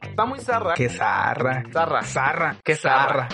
Está 0.00 0.24
muy 0.26 0.38
zarra. 0.40 0.74
Qué 0.74 0.88
zarra. 0.88 1.64
Zarra. 1.72 2.02
Zarra. 2.02 2.56
Qué 2.62 2.74
zarra. 2.76 3.28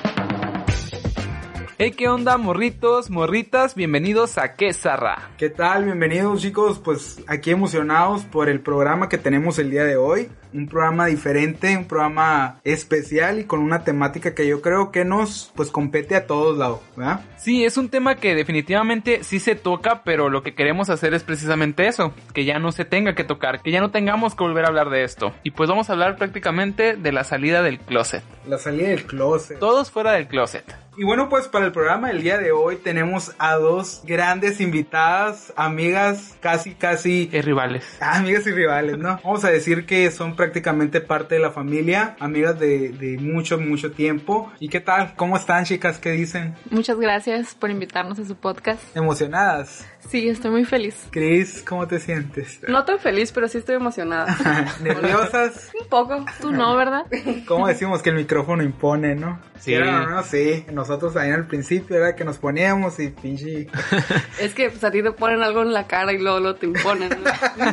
Hey, 1.77 1.91
¿qué 1.91 2.09
onda, 2.09 2.39
morritos, 2.39 3.11
morritas? 3.11 3.75
Bienvenidos 3.75 4.39
a 4.39 4.55
Qué 4.55 4.73
zarra. 4.73 5.31
¿Qué 5.37 5.51
tal? 5.51 5.87
Bienvenidos 5.87 6.41
chicos, 6.41 6.79
pues 6.79 7.21
aquí 7.27 7.51
emocionados 7.51 8.23
por 8.23 8.49
el 8.49 8.61
programa 8.61 9.09
que 9.09 9.19
tenemos 9.19 9.59
el 9.59 9.73
día 9.73 9.83
de 9.83 9.97
hoy. 9.97 10.29
Un 10.53 10.69
programa 10.69 11.07
diferente, 11.07 11.77
un 11.77 11.87
programa 11.87 12.61
especial 12.63 13.41
y 13.41 13.45
con 13.45 13.59
una 13.59 13.83
temática 13.83 14.37
que 14.37 14.47
yo 14.47 14.63
creo 14.63 14.93
que 14.93 15.05
nos 15.05 15.51
pues 15.57 15.73
compete 15.73 16.15
a 16.15 16.29
todos 16.29 16.57
lados, 16.57 16.79
¿verdad? 16.97 17.23
Sí, 17.39 17.65
es 17.65 17.77
un 17.77 17.89
tema 17.89 18.15
que 18.15 18.37
definitivamente 18.37 19.25
sí 19.25 19.41
se 19.41 19.57
toca, 19.57 20.05
pero 20.05 20.31
lo 20.31 20.45
que 20.45 20.55
queremos 20.55 20.91
hacer 20.91 21.13
es 21.13 21.25
precisamente 21.25 21.89
eso, 21.89 22.15
que 22.33 22.45
ya 22.45 22.61
no 22.61 22.71
se 22.71 22.85
tenga 22.85 23.17
que 23.17 23.25
tocar, 23.25 23.63
que 23.63 23.73
ya 23.73 23.81
no 23.81 23.91
tengamos 23.91 24.37
que 24.37 24.45
volver 24.45 24.65
a 24.65 24.69
hablar 24.69 24.91
de 24.91 25.03
esto. 25.03 25.33
Y 25.43 25.51
pues 25.51 25.69
vamos 25.69 25.91
a 25.91 25.95
hablar 25.95 26.15
prácticamente 26.15 26.95
de 26.95 27.11
la 27.11 27.25
salida 27.25 27.65
del 27.65 27.81
closet. 27.81 28.23
La 28.47 28.59
salida 28.59 28.91
del 28.91 29.07
closet. 29.07 29.59
Todos 29.59 29.91
fuera 29.91 30.13
del 30.13 30.29
closet. 30.29 30.65
Y 30.97 31.05
bueno, 31.05 31.29
pues 31.29 31.49
para 31.49 31.67
el 31.67 31.73
programa 31.73 32.09
del 32.09 32.23
día 32.23 32.39
de 32.39 32.53
hoy 32.53 32.77
tenemos 32.77 33.33
a 33.39 33.55
dos 33.55 34.03
grandes 34.05 34.61
invitadas, 34.61 35.53
amigas, 35.57 36.37
casi, 36.41 36.75
casi... 36.75 37.29
Y 37.33 37.41
rivales. 37.41 37.85
Amigas 38.01 38.47
y 38.47 38.53
rivales, 38.53 38.99
¿no? 38.99 39.19
Vamos 39.25 39.45
a 39.45 39.51
decir 39.51 39.87
que 39.87 40.11
son 40.13 40.37
prácticamente 40.37 41.01
parte 41.01 41.35
de 41.35 41.41
la 41.41 41.51
familia, 41.51 42.17
amigas 42.21 42.61
de, 42.61 42.91
de 42.91 43.19
mucho, 43.19 43.59
mucho 43.59 43.91
tiempo. 43.91 44.53
¿Y 44.61 44.69
qué 44.69 44.81
tal? 44.81 45.15
¿Cómo 45.17 45.37
están, 45.37 45.65
chicas? 45.65 45.99
¿Qué 45.99 46.13
dicen? 46.13 46.55
Muchas 46.71 46.99
gracias 46.99 47.57
por 47.57 47.71
invitarnos 47.71 48.19
a 48.21 48.25
su 48.25 48.37
podcast. 48.37 48.97
¿Emocionadas? 48.97 49.85
Sí, 50.09 50.29
estoy 50.29 50.51
muy 50.51 50.65
feliz. 50.65 51.09
Cris, 51.11 51.63
¿cómo 51.67 51.87
te 51.87 51.99
sientes? 51.99 52.61
No 52.69 52.85
tan 52.85 52.99
feliz, 52.99 53.33
pero 53.33 53.49
sí 53.49 53.59
estoy 53.59 53.77
emocionada. 53.77 54.37
¿Nerviosas? 54.83 55.71
Un 55.81 55.89
poco. 55.89 56.25
Tú 56.41 56.53
no, 56.53 56.77
¿verdad? 56.77 57.05
¿Cómo 57.47 57.67
decimos 57.67 58.03
que 58.03 58.11
el 58.11 58.17
micrófono 58.17 58.63
impone, 58.63 59.15
no? 59.15 59.41
Sí. 59.59 59.73
Pero 59.73 60.09
no, 60.09 60.23
sí. 60.23 60.67
Nosotros 60.73 61.17
ahí 61.17 61.31
al 61.31 61.47
principio 61.47 61.97
era 61.97 62.15
que 62.15 62.25
nos 62.25 62.39
poníamos 62.39 62.99
y 63.01 63.09
pinche... 63.09 63.69
es 64.41 64.55
que 64.55 64.71
pues, 64.71 64.85
a 64.85 64.91
ti 64.91 65.03
te 65.03 65.13
ponen 65.13 65.43
algo 65.43 65.63
en 65.63 65.73
la 65.73 65.87
cara 65.87 66.13
y 66.13 66.19
luego, 66.19 66.41
luego 66.41 66.59
te 66.59 66.67
imponen. 66.67 67.09
¿no? 67.09 67.71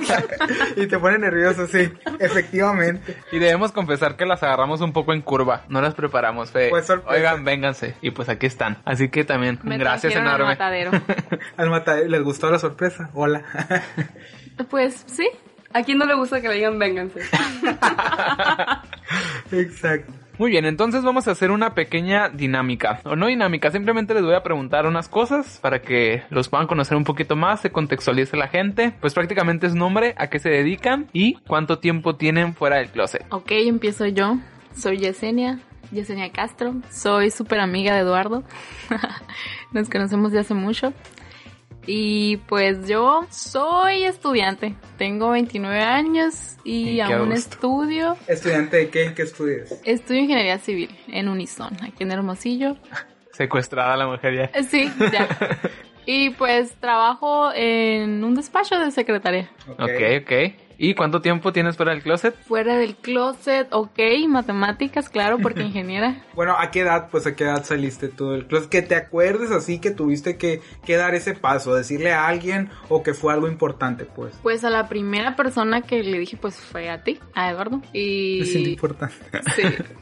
y 0.84 0.88
te 0.88 0.98
pone 1.00 1.20
nervioso, 1.20 1.68
sí. 1.68 1.92
Efectivamente. 2.20 3.18
Y 3.32 3.40
debemos 3.40 3.72
confesar 3.72 4.16
que 4.16 4.26
las 4.26 4.42
agarramos 4.42 4.82
un 4.82 4.94
poco 4.94 5.14
en 5.14 5.22
curva. 5.22 5.64
No 5.70 5.82
las 5.82 5.94
preparamos, 5.96 6.52
fe. 6.52 6.70
Pues, 6.70 6.86
sorpresa. 6.86 7.16
Oigan, 7.16 7.44
vénganse. 7.44 7.96
Y 8.02 8.12
pues 8.12 8.30
aquí 8.30 8.46
están. 8.46 8.78
Así 8.86 9.10
que 9.10 9.26
también, 9.26 9.60
Me 9.64 9.78
gracias 9.78 10.14
trajeron 10.14 10.28
al 10.28 10.36
enorme. 10.36 10.54
matadero. 10.54 10.92
Al 11.58 11.70
matadero, 11.70 12.08
¿les 12.22 12.28
gustó 12.28 12.52
la 12.52 12.60
sorpresa? 12.60 13.10
Hola. 13.14 13.44
Pues 14.70 15.04
sí. 15.08 15.28
¿A 15.74 15.82
quién 15.82 15.98
no 15.98 16.06
le 16.06 16.14
gusta 16.14 16.40
que 16.40 16.48
le 16.48 16.56
digan 16.56 16.78
vénganse? 16.78 17.22
Exacto. 19.52 20.14
Muy 20.38 20.52
bien, 20.52 20.66
entonces 20.66 21.04
vamos 21.04 21.28
a 21.28 21.32
hacer 21.32 21.50
una 21.50 21.74
pequeña 21.74 22.30
dinámica. 22.30 23.00
O 23.06 23.16
no 23.16 23.26
dinámica, 23.26 23.72
simplemente 23.72 24.14
les 24.14 24.22
voy 24.22 24.36
a 24.36 24.44
preguntar 24.44 24.86
unas 24.86 25.10
cosas 25.10 25.58
para 25.64 25.82
que 25.82 26.22
los 26.30 26.48
puedan 26.48 26.68
conocer 26.68 26.96
un 26.96 27.06
poquito 27.06 27.36
más, 27.36 27.62
se 27.62 27.72
contextualice 27.72 28.38
la 28.38 28.50
gente. 28.50 28.94
Pues 29.02 29.16
prácticamente 29.16 29.66
es 29.66 29.74
nombre, 29.74 30.14
a 30.18 30.28
qué 30.28 30.38
se 30.38 30.50
dedican 30.50 31.08
y 31.12 31.38
cuánto 31.48 31.80
tiempo 31.80 32.18
tienen 32.18 32.54
fuera 32.54 32.78
del 32.78 32.90
closet. 32.90 33.26
Ok, 33.32 33.52
empiezo 33.52 34.06
yo. 34.06 34.38
Soy 34.76 34.98
Yesenia. 34.98 35.58
Yesenia 35.92 36.32
Castro. 36.32 36.76
Soy 36.92 37.32
súper 37.32 37.62
amiga 37.62 37.96
de 37.96 38.02
Eduardo. 38.02 38.44
Nos 39.72 39.90
conocemos 39.90 40.34
de 40.34 40.40
hace 40.40 40.54
mucho. 40.54 40.94
Y 41.88 42.38
pues 42.38 42.88
yo 42.88 43.26
soy 43.32 44.04
estudiante. 44.04 44.76
Tengo 44.98 45.32
29 45.32 45.80
años 45.82 46.58
y 46.64 47.00
aún 47.00 47.30
gusto. 47.32 47.34
estudio. 47.34 48.18
¿Estudiante 48.28 48.78
de 48.78 48.90
qué? 48.90 49.14
¿Qué 49.16 49.24
estudias? 49.24 49.72
Estudio 49.84 50.22
ingeniería 50.22 50.60
civil 50.60 50.90
en 51.08 51.28
Unison, 51.28 51.76
aquí 51.84 52.04
en 52.04 52.12
Hermosillo. 52.12 52.76
Secuestrada 53.34 53.96
la 53.98 54.08
mujer 54.08 54.36
ya. 54.36 54.60
Eh, 54.60 54.64
Sí, 54.64 54.92
ya. 55.12 55.28
Y 56.04 56.32
pues 56.32 56.74
trabajo 56.80 57.52
en 57.54 58.24
un 58.24 58.34
despacho 58.34 58.78
de 58.80 58.90
secretaria. 58.90 59.52
Ok, 59.70 60.24
ok. 60.24 60.32
¿Y 60.84 60.96
cuánto 60.96 61.22
tiempo 61.22 61.54
tienes 61.54 61.78
fuera 61.78 61.92
del 61.92 62.02
closet? 62.02 62.36
Fuera 62.48 62.76
del 62.76 62.96
closet, 62.96 63.68
ok, 63.70 64.00
matemáticas, 64.28 65.10
claro, 65.10 65.38
porque 65.38 65.62
ingeniera. 65.62 66.26
Bueno, 66.34 66.56
¿a 66.58 66.72
qué 66.72 66.80
edad, 66.80 67.10
pues 67.12 67.28
a 67.28 67.36
qué 67.36 67.44
edad 67.44 67.64
saliste 67.64 68.08
tú 68.08 68.32
del 68.32 68.48
closet? 68.48 68.68
Que 68.68 68.82
te 68.82 68.96
acuerdes 68.96 69.52
así 69.52 69.78
que 69.78 69.92
tuviste 69.92 70.38
que, 70.38 70.60
que 70.84 70.96
dar 70.96 71.14
ese 71.14 71.36
paso, 71.36 71.76
decirle 71.76 72.14
a 72.14 72.26
alguien 72.28 72.72
o 72.90 73.04
que 73.04 73.14
fue 73.14 73.32
algo 73.32 73.48
importante, 73.48 74.06
pues. 74.06 74.34
Pues 74.42 74.64
a 74.64 74.72
la 74.72 74.90
primera 74.90 75.36
persona 75.36 75.84
que 75.84 76.02
le 76.02 76.18
dije, 76.18 76.36
pues 76.36 76.56
fue 76.56 76.90
a 76.90 77.04
ti, 77.04 77.20
a 77.36 77.52
Eduardo. 77.52 77.80
Y 77.94 78.42
importante. 78.70 79.14
sí. 79.56 79.62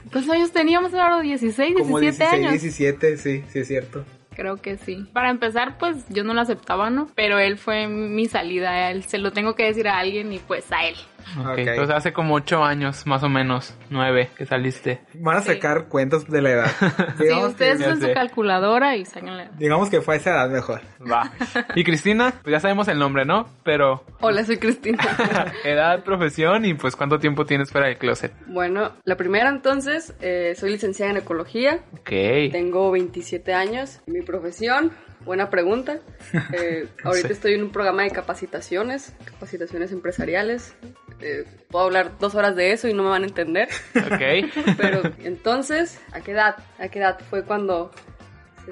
¿Cuántos 0.10 0.34
años 0.34 0.54
teníamos, 0.54 0.94
Eduardo? 0.94 1.20
16, 1.20 1.58
17 1.58 1.84
Como 1.84 2.00
16, 2.00 2.32
años. 2.32 2.52
17, 2.52 3.18
sí, 3.18 3.44
sí 3.50 3.60
es 3.60 3.68
cierto. 3.68 4.06
Creo 4.40 4.56
que 4.56 4.78
sí. 4.78 5.06
Para 5.12 5.32
empezar, 5.32 5.78
pues 5.78 6.06
yo 6.08 6.24
no 6.24 6.34
lo 6.34 6.40
aceptaba, 6.40 6.90
¿no? 6.90 7.10
Pero 7.14 7.40
él 7.40 7.58
fue 7.58 7.90
mi 7.90 8.26
salida, 8.26 8.90
él 8.90 9.04
se 9.04 9.18
lo 9.18 9.34
tengo 9.34 9.54
que 9.54 9.66
decir 9.66 9.90
a 9.90 9.98
alguien 10.00 10.32
y 10.32 10.40
pues 10.40 10.72
a 10.72 10.86
él. 10.86 10.96
Ok, 11.40 11.48
Ok. 11.50 11.58
Entonces 11.60 11.96
hace 11.96 12.14
como 12.14 12.36
ocho 12.36 12.64
años, 12.64 13.06
más 13.08 13.24
o 13.24 13.30
menos, 13.30 13.76
nueve, 13.90 14.30
que 14.38 14.46
saliste. 14.46 15.02
Van 15.16 15.38
a 15.38 15.42
Sí. 15.42 15.54
sacar 15.54 15.88
cuentas 15.88 16.28
de 16.28 16.42
la 16.42 16.50
edad. 16.52 16.72
Sí, 17.18 17.34
ustedes 17.44 17.80
sé. 17.80 18.08
su 18.08 18.14
calculadora 18.14 18.96
y 18.96 19.06
sáquenle. 19.06 19.50
digamos 19.58 19.90
que 19.90 20.02
fue 20.02 20.16
a 20.16 20.18
esa 20.18 20.30
edad 20.32 20.50
mejor. 20.50 20.82
Va. 21.10 21.32
Y 21.76 21.84
Cristina, 21.84 22.34
pues 22.44 22.52
ya 22.54 22.60
sabemos 22.60 22.88
el 22.88 22.98
nombre, 23.00 23.26
¿no? 23.26 23.48
Pero 23.64 24.04
Hola, 24.22 24.44
soy 24.46 24.58
Cristina. 24.58 25.00
edad, 25.64 26.04
profesión 26.04 26.66
y 26.66 26.74
pues 26.74 26.96
cuánto 26.96 27.20
tiempo 27.20 27.46
tienes 27.46 27.72
fuera 27.72 27.88
del 27.88 27.98
closet. 27.98 28.34
bueno, 28.48 28.94
la 29.04 29.16
primera 29.18 29.50
entonces, 29.50 30.14
eh, 30.22 30.54
soy 30.58 30.72
licenciada 30.72 31.12
en 31.12 31.18
ecología. 31.18 31.80
Ok. 31.94 32.10
Tengo 32.52 32.92
27 32.92 33.54
años. 33.54 34.02
Mi 34.08 34.22
profesión, 34.22 34.92
buena 35.26 35.50
pregunta. 35.50 36.00
Eh, 36.54 36.88
ahorita 37.04 37.28
Sí. 37.30 37.34
estoy 37.34 37.54
en 37.54 37.64
un 37.64 37.72
programa 37.72 38.04
de 38.04 38.12
capacitaciones, 38.12 39.14
capacitaciones 39.26 39.92
empresariales. 39.92 40.76
Eh, 41.22 41.46
puedo 41.70 41.86
hablar 41.86 42.18
dos 42.20 42.36
horas 42.36 42.56
de 42.56 42.72
eso 42.72 42.88
y 42.88 42.94
no 42.94 43.04
me 43.04 43.10
van 43.10 43.24
a 43.24 43.28
entender. 43.28 43.68
Ok. 43.96 44.52
Pero 44.78 45.02
entonces, 45.24 46.00
¿a 46.12 46.22
qué 46.22 46.32
edad? 46.32 46.56
¿A 46.80 46.88
qué 46.90 47.00
edad 47.00 47.20
fue 47.30 47.44
cuando 47.44 47.92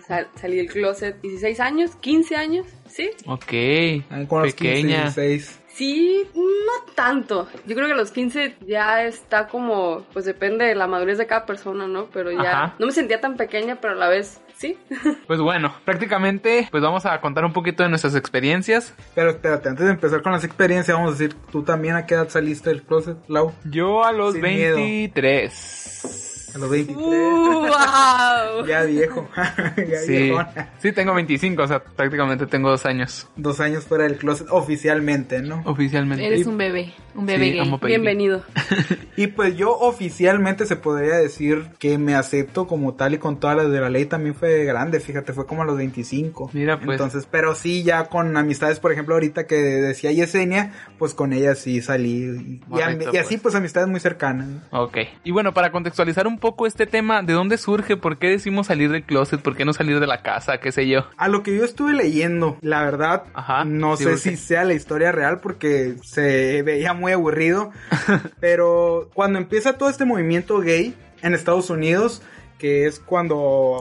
sal- 0.07 0.27
salí 0.35 0.57
del 0.57 0.67
closet? 0.69 1.19
¿16 1.21 1.59
años? 1.59 1.91
¿15 2.01 2.35
años? 2.35 2.67
¿Sí? 2.87 3.09
Ok. 3.25 4.05
Ah, 4.09 4.23
Con 4.27 4.43
los 4.43 4.53
15, 4.53 4.55
Pequeña. 4.55 5.01
16. 5.03 5.59
Sí, 5.69 6.27
no 6.35 6.93
tanto. 6.95 7.47
Yo 7.65 7.75
creo 7.75 7.87
que 7.87 7.93
a 7.93 7.97
los 7.97 8.11
15 8.11 8.55
ya 8.65 9.03
está 9.03 9.47
como, 9.47 10.05
pues 10.13 10.25
depende 10.25 10.65
de 10.65 10.73
la 10.75 10.87
madurez 10.87 11.17
de 11.17 11.27
cada 11.27 11.45
persona, 11.45 11.87
¿no? 11.87 12.05
Pero 12.11 12.31
ya 12.31 12.63
Ajá. 12.63 12.75
no 12.79 12.85
me 12.87 12.91
sentía 12.91 13.21
tan 13.21 13.35
pequeña, 13.37 13.79
pero 13.79 13.93
a 13.93 13.97
la 13.97 14.07
vez 14.09 14.39
sí. 14.57 14.77
Pues 15.27 15.39
bueno, 15.39 15.73
prácticamente 15.85 16.67
pues 16.71 16.81
vamos 16.81 17.05
a 17.05 17.19
contar 17.21 17.45
un 17.45 17.53
poquito 17.53 17.83
de 17.83 17.89
nuestras 17.89 18.15
experiencias. 18.15 18.93
Pero 19.15 19.31
espérate, 19.31 19.69
antes 19.69 19.85
de 19.85 19.91
empezar 19.91 20.21
con 20.21 20.31
las 20.31 20.43
experiencias, 20.43 20.95
vamos 20.95 21.15
a 21.15 21.17
decir, 21.17 21.35
¿tú 21.51 21.63
también 21.63 21.95
a 21.95 22.05
qué 22.05 22.15
edad 22.15 22.29
saliste 22.29 22.69
del 22.69 22.83
closet, 22.83 23.17
Lau? 23.27 23.53
Yo 23.65 24.03
a 24.03 24.11
los 24.11 24.33
Sin 24.33 24.41
miedo. 24.41 24.77
23. 26.53 26.55
A 26.55 26.57
los 26.59 26.69
23. 26.69 26.97
¡Wow! 28.57 28.65
Ya 28.67 28.83
viejo. 28.83 29.29
ya 29.35 29.97
Sí, 30.05 30.11
viejón. 30.17 30.45
sí, 30.79 30.91
tengo 30.91 31.13
25, 31.13 31.63
o 31.63 31.67
sea, 31.67 31.83
prácticamente 31.83 32.45
tengo 32.47 32.69
dos 32.69 32.85
años 32.85 33.27
Dos 33.35 33.59
años 33.59 33.85
fuera 33.85 34.05
del 34.05 34.17
closet 34.17 34.47
oficialmente, 34.49 35.41
¿no? 35.41 35.61
oficialmente. 35.65 36.25
Eres 36.25 36.45
un 36.47 36.57
bebé, 36.57 36.93
un 37.15 37.25
bebé 37.25 37.51
Sí, 37.51 37.57
gay. 37.59 37.79
Bienvenido. 37.83 38.43
Y 39.17 39.27
pues 39.27 39.57
yo 39.57 39.71
oficialmente 39.75 40.67
se 40.67 40.75
podría 40.75 41.15
decir 41.15 41.69
que 41.79 41.97
me 41.97 42.13
acepto 42.13 42.67
como 42.67 42.93
tal 42.93 43.15
y 43.15 43.17
con 43.17 43.39
todas 43.39 43.57
las 43.57 43.71
de 43.71 43.81
la 43.81 43.89
ley 43.89 44.05
también 44.05 44.35
fue 44.35 44.63
grande, 44.63 44.99
fíjate, 44.99 45.33
fue 45.33 45.47
como 45.47 45.63
a 45.63 45.65
los 45.65 45.75
25. 45.75 46.51
Mira, 46.53 46.77
pues. 46.79 46.91
Entonces, 46.91 47.27
pero 47.29 47.55
sí 47.55 47.81
ya 47.81 48.05
con 48.09 48.37
amistades, 48.37 48.79
por 48.79 48.91
ejemplo, 48.91 49.15
ahorita 49.15 49.47
que 49.47 49.55
decía 49.55 50.11
Yesenia, 50.11 50.71
pues 50.99 51.15
con 51.15 51.33
ella 51.33 51.55
sí 51.55 51.81
salí. 51.81 52.07
Y, 52.07 52.51
y 52.53 52.59
Correcto, 52.69 53.09
y 53.11 53.17
así 53.17 53.37
pues. 53.37 53.41
pues 53.41 53.55
amistades 53.55 53.89
muy 53.89 53.99
cercanas. 53.99 54.47
Ok. 54.69 54.97
Y 55.23 55.31
bueno, 55.31 55.51
para 55.51 55.71
contextualizar 55.71 56.27
un 56.27 56.37
poco 56.37 56.46
este 56.67 56.85
tema, 56.85 57.21
¿de 57.23 57.33
dónde 57.33 57.57
surge? 57.57 57.97
¿Por 57.97 58.17
qué 58.17 58.27
decimos 58.27 58.67
salir 58.67 58.91
del 58.91 59.03
closet? 59.03 59.41
¿Por 59.41 59.55
qué 59.55 59.65
no 59.65 59.73
salir 59.73 59.99
de 59.99 60.07
la 60.07 60.21
casa? 60.21 60.59
¿Qué 60.59 60.71
sé 60.71 60.87
yo? 60.87 61.05
A 61.17 61.27
lo 61.27 61.43
que 61.43 61.55
yo 61.55 61.63
estuve 61.63 61.93
leyendo, 61.93 62.57
la 62.61 62.83
verdad, 62.83 63.23
Ajá, 63.33 63.65
no 63.65 63.97
sí, 63.97 64.03
sé 64.03 64.17
si 64.17 64.37
sea 64.37 64.63
la 64.63 64.73
historia 64.73 65.11
real 65.11 65.39
porque 65.39 65.95
se 66.03 66.61
veía 66.63 66.93
muy 66.93 67.11
aburrido, 67.11 67.71
pero 68.39 69.09
cuando 69.13 69.39
empieza 69.39 69.77
todo 69.77 69.89
este 69.89 70.05
movimiento 70.05 70.59
gay 70.59 70.95
en 71.21 71.33
Estados 71.33 71.69
Unidos, 71.69 72.21
que 72.57 72.85
es 72.85 72.99
cuando 72.99 73.35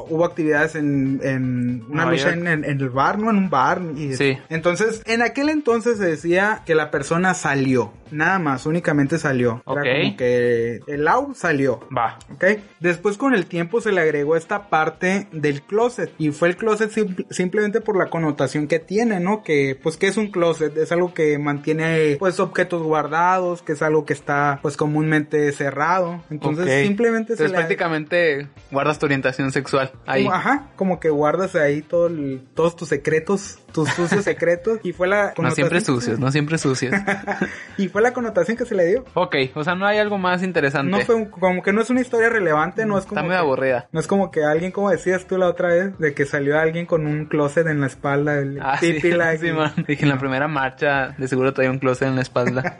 hubo 0.08 0.24
actividades 0.24 0.74
en, 0.74 1.20
en 1.22 1.84
una 1.88 2.04
Nueva 2.04 2.10
lucha 2.12 2.32
en, 2.32 2.46
en- 2.46 2.64
en 2.64 2.80
el 2.80 2.90
bar, 2.90 3.18
¿no? 3.18 3.30
En 3.30 3.36
un 3.36 3.50
bar. 3.50 3.80
Y, 3.96 4.14
Sí. 4.14 4.36
Entonces, 4.48 5.02
en 5.06 5.22
aquel 5.22 5.48
entonces 5.48 5.98
se 5.98 6.04
decía 6.06 6.62
que 6.66 6.74
la 6.74 6.90
persona 6.90 7.34
salió, 7.34 7.92
nada 8.10 8.38
más, 8.38 8.66
únicamente 8.66 9.18
salió. 9.18 9.62
Ok. 9.64 9.78
Era 9.84 10.02
como 10.02 10.16
que 10.16 10.80
el 10.86 11.08
au 11.08 11.34
salió. 11.34 11.80
Va. 11.96 12.18
¿ok? 12.34 12.44
Después 12.80 13.16
con 13.16 13.34
el 13.34 13.46
tiempo 13.46 13.80
se 13.80 13.92
le 13.92 14.00
agregó 14.00 14.36
esta 14.36 14.68
parte 14.68 15.26
del 15.32 15.62
closet 15.62 16.12
y 16.18 16.30
fue 16.30 16.48
el 16.48 16.56
closet 16.56 16.90
sim- 16.90 17.26
simplemente 17.30 17.80
por 17.80 17.96
la 17.96 18.06
connotación 18.10 18.66
que 18.68 18.78
tiene, 18.78 19.20
¿no? 19.20 19.42
Que 19.42 19.78
pues 19.82 19.96
que 19.96 20.06
es 20.06 20.16
un 20.16 20.30
closet, 20.30 20.76
es 20.76 20.92
algo 20.92 21.14
que 21.14 21.38
mantiene 21.38 22.16
pues 22.18 22.40
objetos 22.40 22.82
guardados, 22.82 23.62
que 23.62 23.72
es 23.72 23.82
algo 23.82 24.04
que 24.04 24.12
está 24.12 24.58
pues 24.62 24.76
comúnmente 24.76 25.50
cerrado, 25.52 26.22
entonces 26.30 26.86
simplemente 26.86 27.36
se 27.36 27.44
le 27.48 27.54
prácticamente 27.54 28.48
guardas 28.70 28.98
tu 28.98 29.06
orientación 29.06 29.52
sexual 29.52 29.92
ahí. 30.06 30.24
como- 30.24 30.34
ajá, 30.34 30.66
como 30.76 31.00
que 31.00 31.08
guardas 31.10 31.54
ahí 31.54 31.82
todo 31.82 32.06
el- 32.08 32.42
todos 32.54 32.74
tus 32.76 32.88
secretos, 32.88 33.58
tus 33.72 33.88
sucios 33.90 34.24
secretos 34.24 34.80
y 34.82 34.92
fue 34.92 35.06
la 35.08 35.32
No 35.38 35.50
siempre 35.50 35.78
connotación- 35.80 35.84
sucios, 35.84 36.18
no 36.18 36.32
siempre 36.32 36.58
sucios. 36.58 36.94
y 37.78 37.88
fue 37.88 38.02
la 38.02 38.12
connotación 38.12 38.56
que 38.56 38.64
se 38.64 38.74
le 38.74 38.86
dio. 38.86 39.04
ok, 39.14 39.36
o 39.54 39.62
sea, 39.64 39.74
no 39.74 39.86
hay 39.86 39.98
algo 39.98 40.18
más 40.18 40.42
interesante. 40.42 40.90
No 40.90 41.00
fue 41.00 41.14
un- 41.14 41.26
como 41.26 41.62
que 41.62 41.72
no 41.72 41.80
es 41.80 41.90
una 41.90 42.00
historia 42.00 42.28
relevante, 42.28 42.86
no 42.86 42.98
es 42.98 43.04
como 43.04 43.20
Está 43.20 43.22
muy 43.26 43.34
que- 43.34 43.38
aburrida. 43.40 43.88
No 43.92 44.00
es 44.00 44.06
como 44.06 44.30
que 44.30 44.44
alguien, 44.44 44.72
como 44.72 44.90
decías 44.90 45.26
tú 45.26 45.38
la 45.38 45.48
otra 45.48 45.68
vez, 45.68 45.98
de 45.98 46.14
que 46.14 46.24
salió 46.26 46.58
alguien 46.58 46.86
con 46.86 47.06
un 47.06 47.26
closet 47.26 47.66
en 47.66 47.80
la 47.80 47.86
espalda, 47.86 48.38
el 48.38 48.58
Ah, 48.60 48.78
sí, 48.80 48.98
sí, 49.00 49.52
man. 49.52 49.72
Dije, 49.86 50.02
en 50.04 50.08
la 50.08 50.18
primera 50.18 50.48
marcha 50.48 51.14
de 51.18 51.28
seguro 51.28 51.52
traía 51.52 51.70
un 51.70 51.78
closet 51.78 52.08
en 52.08 52.16
la 52.16 52.22
espalda. 52.22 52.78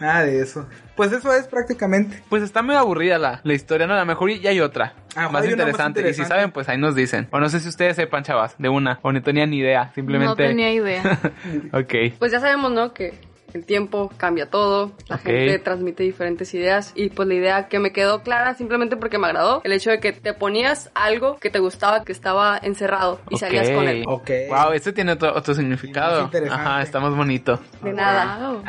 nada 0.00 0.24
de 0.24 0.40
eso. 0.40 0.66
Pues 1.02 1.14
eso 1.14 1.34
es 1.34 1.48
prácticamente. 1.48 2.22
Pues 2.28 2.44
está 2.44 2.62
muy 2.62 2.76
aburrida 2.76 3.18
la, 3.18 3.40
la 3.42 3.54
historia, 3.54 3.88
¿no? 3.88 3.94
A 3.94 3.98
lo 3.98 4.06
mejor 4.06 4.30
y 4.30 4.46
hay 4.46 4.60
otra. 4.60 4.94
Ajá, 5.16 5.30
más, 5.30 5.30
una 5.30 5.40
más 5.40 5.46
interesante. 5.50 5.98
Y 5.98 6.02
si 6.04 6.08
interesante. 6.10 6.28
saben, 6.28 6.52
pues 6.52 6.68
ahí 6.68 6.78
nos 6.78 6.94
dicen. 6.94 7.26
O 7.32 7.40
no 7.40 7.48
sé 7.48 7.58
si 7.58 7.68
ustedes 7.68 7.96
sepan, 7.96 8.22
chavas, 8.22 8.54
de 8.56 8.68
una. 8.68 9.00
O 9.02 9.10
no 9.10 9.20
tenían 9.20 9.50
ni 9.50 9.58
idea. 9.58 9.90
Simplemente. 9.96 10.28
No 10.28 10.36
tenía 10.36 10.72
idea. 10.72 11.02
ok. 11.72 12.14
Pues 12.20 12.30
ya 12.30 12.38
sabemos, 12.38 12.70
¿no? 12.70 12.94
Que 12.94 13.14
el 13.54 13.64
tiempo 13.64 14.10
cambia 14.16 14.48
todo, 14.50 14.92
la 15.08 15.18
gente 15.18 15.58
transmite 15.58 16.02
diferentes 16.02 16.52
ideas 16.54 16.92
y 16.94 17.10
pues 17.10 17.28
la 17.28 17.34
idea 17.34 17.68
que 17.68 17.78
me 17.78 17.92
quedó 17.92 18.22
clara 18.22 18.54
simplemente 18.54 18.96
porque 18.96 19.18
me 19.18 19.26
agradó, 19.26 19.60
el 19.64 19.72
hecho 19.72 19.90
de 19.90 20.00
que 20.00 20.12
te 20.12 20.34
ponías 20.34 20.90
algo 20.94 21.36
que 21.36 21.50
te 21.50 21.58
gustaba 21.58 22.04
que 22.04 22.12
estaba 22.12 22.58
encerrado 22.62 23.20
y 23.30 23.36
salías 23.36 23.70
con 23.70 23.88
él. 23.88 24.04
Ok. 24.06 24.30
Wow, 24.48 24.72
este 24.72 24.92
tiene 24.92 25.12
otro, 25.12 25.34
otro 25.34 25.54
significado. 25.54 26.22
Interesante. 26.24 26.62
Ajá, 26.62 26.82
está 26.82 27.00
más 27.00 27.14
bonito. 27.14 27.60
De 27.82 27.92
nada. 27.92 28.62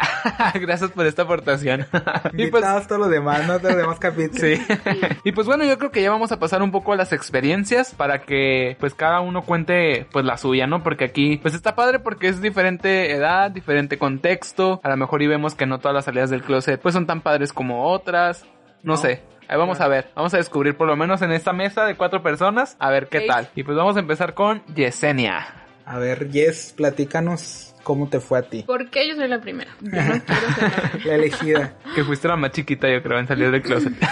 Gracias 0.55 0.91
por 0.91 1.05
esta 1.05 1.23
aportación. 1.23 1.85
y 2.33 2.47
pues, 2.47 2.63
todos 2.87 3.01
los 3.01 3.09
demás, 3.09 3.47
no 3.47 3.57
todos 3.59 3.73
los 3.73 3.81
demás 3.81 3.99
capítulos. 3.99 4.41
Sí. 4.41 4.61
y 5.23 5.31
pues 5.31 5.47
bueno, 5.47 5.65
yo 5.65 5.77
creo 5.77 5.91
que 5.91 6.01
ya 6.01 6.09
vamos 6.09 6.31
a 6.31 6.39
pasar 6.39 6.61
un 6.61 6.71
poco 6.71 6.93
a 6.93 6.95
las 6.95 7.13
experiencias 7.13 7.93
para 7.93 8.21
que 8.21 8.77
pues 8.79 8.93
cada 8.93 9.21
uno 9.21 9.43
cuente 9.43 10.05
pues 10.11 10.25
la 10.25 10.37
suya, 10.37 10.67
¿no? 10.67 10.83
Porque 10.83 11.05
aquí 11.05 11.37
pues 11.37 11.53
está 11.53 11.75
padre 11.75 11.99
porque 11.99 12.27
es 12.27 12.41
diferente 12.41 13.11
edad, 13.11 13.51
diferente 13.51 13.97
contexto. 13.97 14.72
A 14.83 14.89
lo 14.89 14.97
mejor 14.97 15.21
y 15.21 15.27
vemos 15.27 15.55
que 15.55 15.65
no 15.65 15.79
todas 15.79 15.93
las 15.95 16.05
salidas 16.05 16.29
del 16.29 16.41
closet 16.43 16.81
pues 16.81 16.93
son 16.93 17.05
tan 17.05 17.21
padres 17.21 17.53
como 17.53 17.87
otras. 17.87 18.45
No, 18.83 18.93
No. 18.93 18.97
sé. 18.97 19.21
Ahí 19.47 19.57
vamos 19.57 19.81
a 19.81 19.87
ver, 19.89 20.09
vamos 20.15 20.33
a 20.33 20.37
descubrir 20.37 20.75
por 20.77 20.87
lo 20.87 20.95
menos 20.95 21.21
en 21.21 21.31
esta 21.31 21.51
mesa 21.51 21.85
de 21.85 21.95
cuatro 21.95 22.23
personas, 22.23 22.77
a 22.79 22.89
ver 22.89 23.07
qué 23.07 23.21
tal. 23.21 23.49
Y 23.55 23.63
pues 23.63 23.75
vamos 23.77 23.97
a 23.97 23.99
empezar 23.99 24.33
con 24.33 24.63
Yesenia. 24.73 25.45
A 25.85 25.99
ver, 25.99 26.31
Jess, 26.31 26.73
platícanos 26.75 27.72
cómo 27.83 28.09
te 28.09 28.19
fue 28.19 28.39
a 28.39 28.41
ti. 28.43 28.63
¿Por 28.63 28.89
qué 28.89 29.07
yo 29.07 29.15
soy 29.15 29.27
la 29.27 29.41
primera? 29.41 29.71
Yo 29.81 29.91
no 29.91 30.21
quiero 30.25 30.53
ser 30.55 30.63
la 30.63 30.89
primera. 30.89 31.05
La 31.05 31.15
elegida. 31.15 31.73
Que 31.95 32.03
fuiste 32.03 32.27
la 32.27 32.35
más 32.35 32.51
chiquita, 32.51 32.89
yo 32.89 33.03
creo, 33.03 33.19
en 33.19 33.27
salir 33.27 33.51
del 33.51 33.61
closet. 33.61 33.93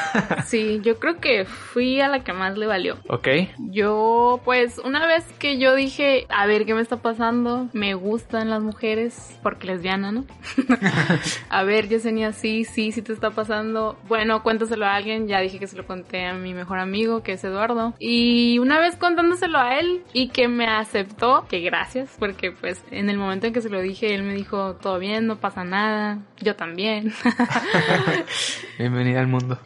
Sí, 0.46 0.82
yo 0.84 1.00
creo 1.00 1.20
que 1.20 1.46
fui 1.46 2.02
a 2.02 2.10
la 2.10 2.24
que 2.24 2.34
más 2.34 2.58
le 2.58 2.66
valió. 2.66 2.98
¿Ok? 3.08 3.28
Yo, 3.58 4.42
pues, 4.44 4.80
una 4.80 5.08
vez 5.08 5.24
que 5.40 5.58
yo 5.58 5.76
dije, 5.76 6.26
a 6.30 6.46
ver 6.46 6.66
qué 6.66 6.74
me 6.74 6.82
está 6.82 6.98
pasando, 6.98 7.70
me 7.74 7.94
gustan 7.94 8.50
las 8.50 8.62
mujeres, 8.62 9.40
porque 9.44 9.68
lesbiana, 9.68 10.12
¿no? 10.12 10.26
a 11.50 11.64
ver, 11.64 11.88
Yesenia, 11.88 12.34
sí, 12.34 12.66
sí, 12.66 12.92
sí 12.92 13.02
te 13.02 13.14
está 13.14 13.32
pasando. 13.32 13.98
Bueno, 14.08 14.44
cuéntaselo 14.44 14.86
a 14.86 14.96
alguien, 14.96 15.28
ya 15.28 15.40
dije 15.40 15.60
que 15.60 15.68
se 15.68 15.78
lo 15.78 15.86
conté 15.86 16.26
a 16.26 16.34
mi 16.34 16.54
mejor 16.54 16.80
amigo, 16.80 17.24
que 17.24 17.34
es 17.34 17.44
Eduardo. 17.44 17.94
Y 18.00 18.60
una 18.60 18.80
vez 18.80 18.96
contándoselo 18.98 19.58
a 19.58 19.80
él 19.80 20.04
y 20.14 20.30
que 20.30 20.48
me 20.48 20.68
aceptó, 20.68 21.46
que 21.48 21.62
gracias, 21.62 22.16
porque 22.20 22.52
pues 22.52 22.84
en 22.92 23.10
el 23.10 23.18
momento 23.18 23.48
en 23.48 23.54
que 23.54 23.61
se 23.62 23.69
lo 23.69 23.80
dije, 23.81 24.13
él 24.13 24.24
me 24.24 24.34
dijo, 24.34 24.75
todo 24.75 25.00
bien, 25.00 25.28
no 25.28 25.38
pasa 25.40 25.63
nada, 25.63 26.19
yo 26.40 26.56
también. 26.56 27.13
Bienvenida 28.78 29.19
al 29.19 29.28
mundo. 29.28 29.60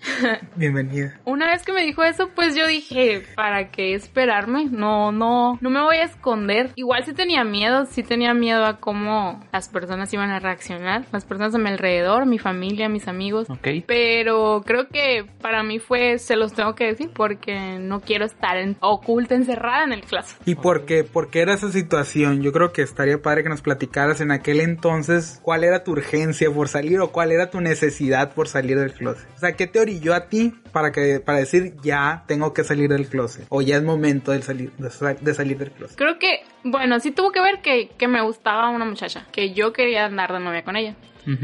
Bienvenida. 0.56 1.20
Una 1.26 1.48
vez 1.48 1.64
que 1.64 1.72
me 1.74 1.84
dijo 1.84 2.04
eso, 2.04 2.30
pues 2.36 2.56
yo 2.56 2.68
dije, 2.68 3.24
¿para 3.36 3.70
qué 3.72 3.94
esperarme? 3.96 4.66
No, 4.70 5.12
no, 5.12 5.58
no 5.62 5.70
me 5.70 5.82
voy 5.82 5.98
a 5.98 6.04
esconder. 6.04 6.72
Igual 6.76 7.06
sí 7.06 7.14
tenía 7.14 7.44
miedo, 7.44 7.86
sí 7.86 8.04
tenía 8.04 8.34
miedo 8.34 8.66
a 8.66 8.80
cómo 8.80 9.44
las 9.52 9.70
personas 9.70 10.12
iban 10.14 10.30
a 10.32 10.40
reaccionar, 10.40 11.06
las 11.12 11.26
personas 11.26 11.56
a 11.56 11.58
mi 11.58 11.70
alrededor, 11.70 12.26
mi 12.26 12.40
familia, 12.40 12.90
mis 12.90 13.08
amigos. 13.08 13.50
¿Ok? 13.50 13.68
Pero 13.88 14.62
creo 14.66 14.88
que 14.90 15.26
para 15.42 15.64
mí 15.64 15.80
fue, 15.80 16.18
se 16.20 16.36
los 16.36 16.54
tengo 16.54 16.76
que 16.76 16.86
decir, 16.88 17.10
porque 17.14 17.78
no 17.80 18.02
quiero 18.02 18.26
estar 18.26 18.58
en- 18.58 18.78
oculta, 18.82 19.36
encerrada 19.36 19.84
en 19.86 19.94
el 19.94 20.02
clase. 20.02 20.36
¿Y 20.46 20.56
por 20.56 20.86
qué? 20.86 21.04
¿Por 21.04 21.30
qué 21.30 21.42
era 21.42 21.54
esa 21.54 21.72
situación? 21.72 22.42
Yo 22.42 22.52
creo 22.52 22.72
que 22.74 22.82
estaría 22.82 23.22
padre 23.22 23.44
que 23.44 23.50
nos 23.50 23.62
platicaras 23.86 24.22
en 24.22 24.32
aquel 24.32 24.60
entonces 24.62 25.40
cuál 25.44 25.64
era 25.64 25.84
tu 25.84 25.92
urgencia 25.92 26.50
por 26.52 26.68
salir 26.68 27.00
o 27.00 27.12
cuál 27.12 27.32
era 27.32 27.50
tu 27.50 27.62
necesidad 27.62 28.34
por 28.34 28.48
salir 28.48 28.78
del 28.80 28.94
closet. 28.94 29.28
O 29.36 29.40
sea, 29.40 29.54
¿qué 29.56 29.68
te 29.68 29.80
orilló 29.80 30.14
a 30.14 30.28
ti 30.28 30.54
para 30.72 30.92
que 30.92 31.20
para 31.20 31.38
decir 31.40 31.76
ya 31.84 32.24
tengo 32.28 32.54
que 32.54 32.64
salir 32.64 32.90
del 32.90 33.08
closet 33.08 33.46
o 33.50 33.62
ya 33.62 33.78
es 33.78 33.84
momento 33.84 34.32
de 34.32 34.42
salir 34.42 34.72
de, 34.78 34.90
sa- 34.90 35.14
de 35.14 35.34
salir 35.34 35.58
del 35.58 35.72
closet? 35.72 35.98
Creo 35.98 36.18
que, 36.20 36.40
bueno, 36.64 37.00
sí 37.00 37.12
tuvo 37.12 37.32
que 37.32 37.42
ver 37.42 37.62
que, 37.62 37.90
que 37.98 38.08
me 38.08 38.22
gustaba 38.22 38.70
una 38.70 38.86
muchacha, 38.86 39.28
que 39.32 39.54
yo 39.54 39.72
quería 39.74 40.06
andar 40.06 40.34
de 40.34 40.40
novia 40.40 40.64
con 40.64 40.76
ella. 40.76 40.96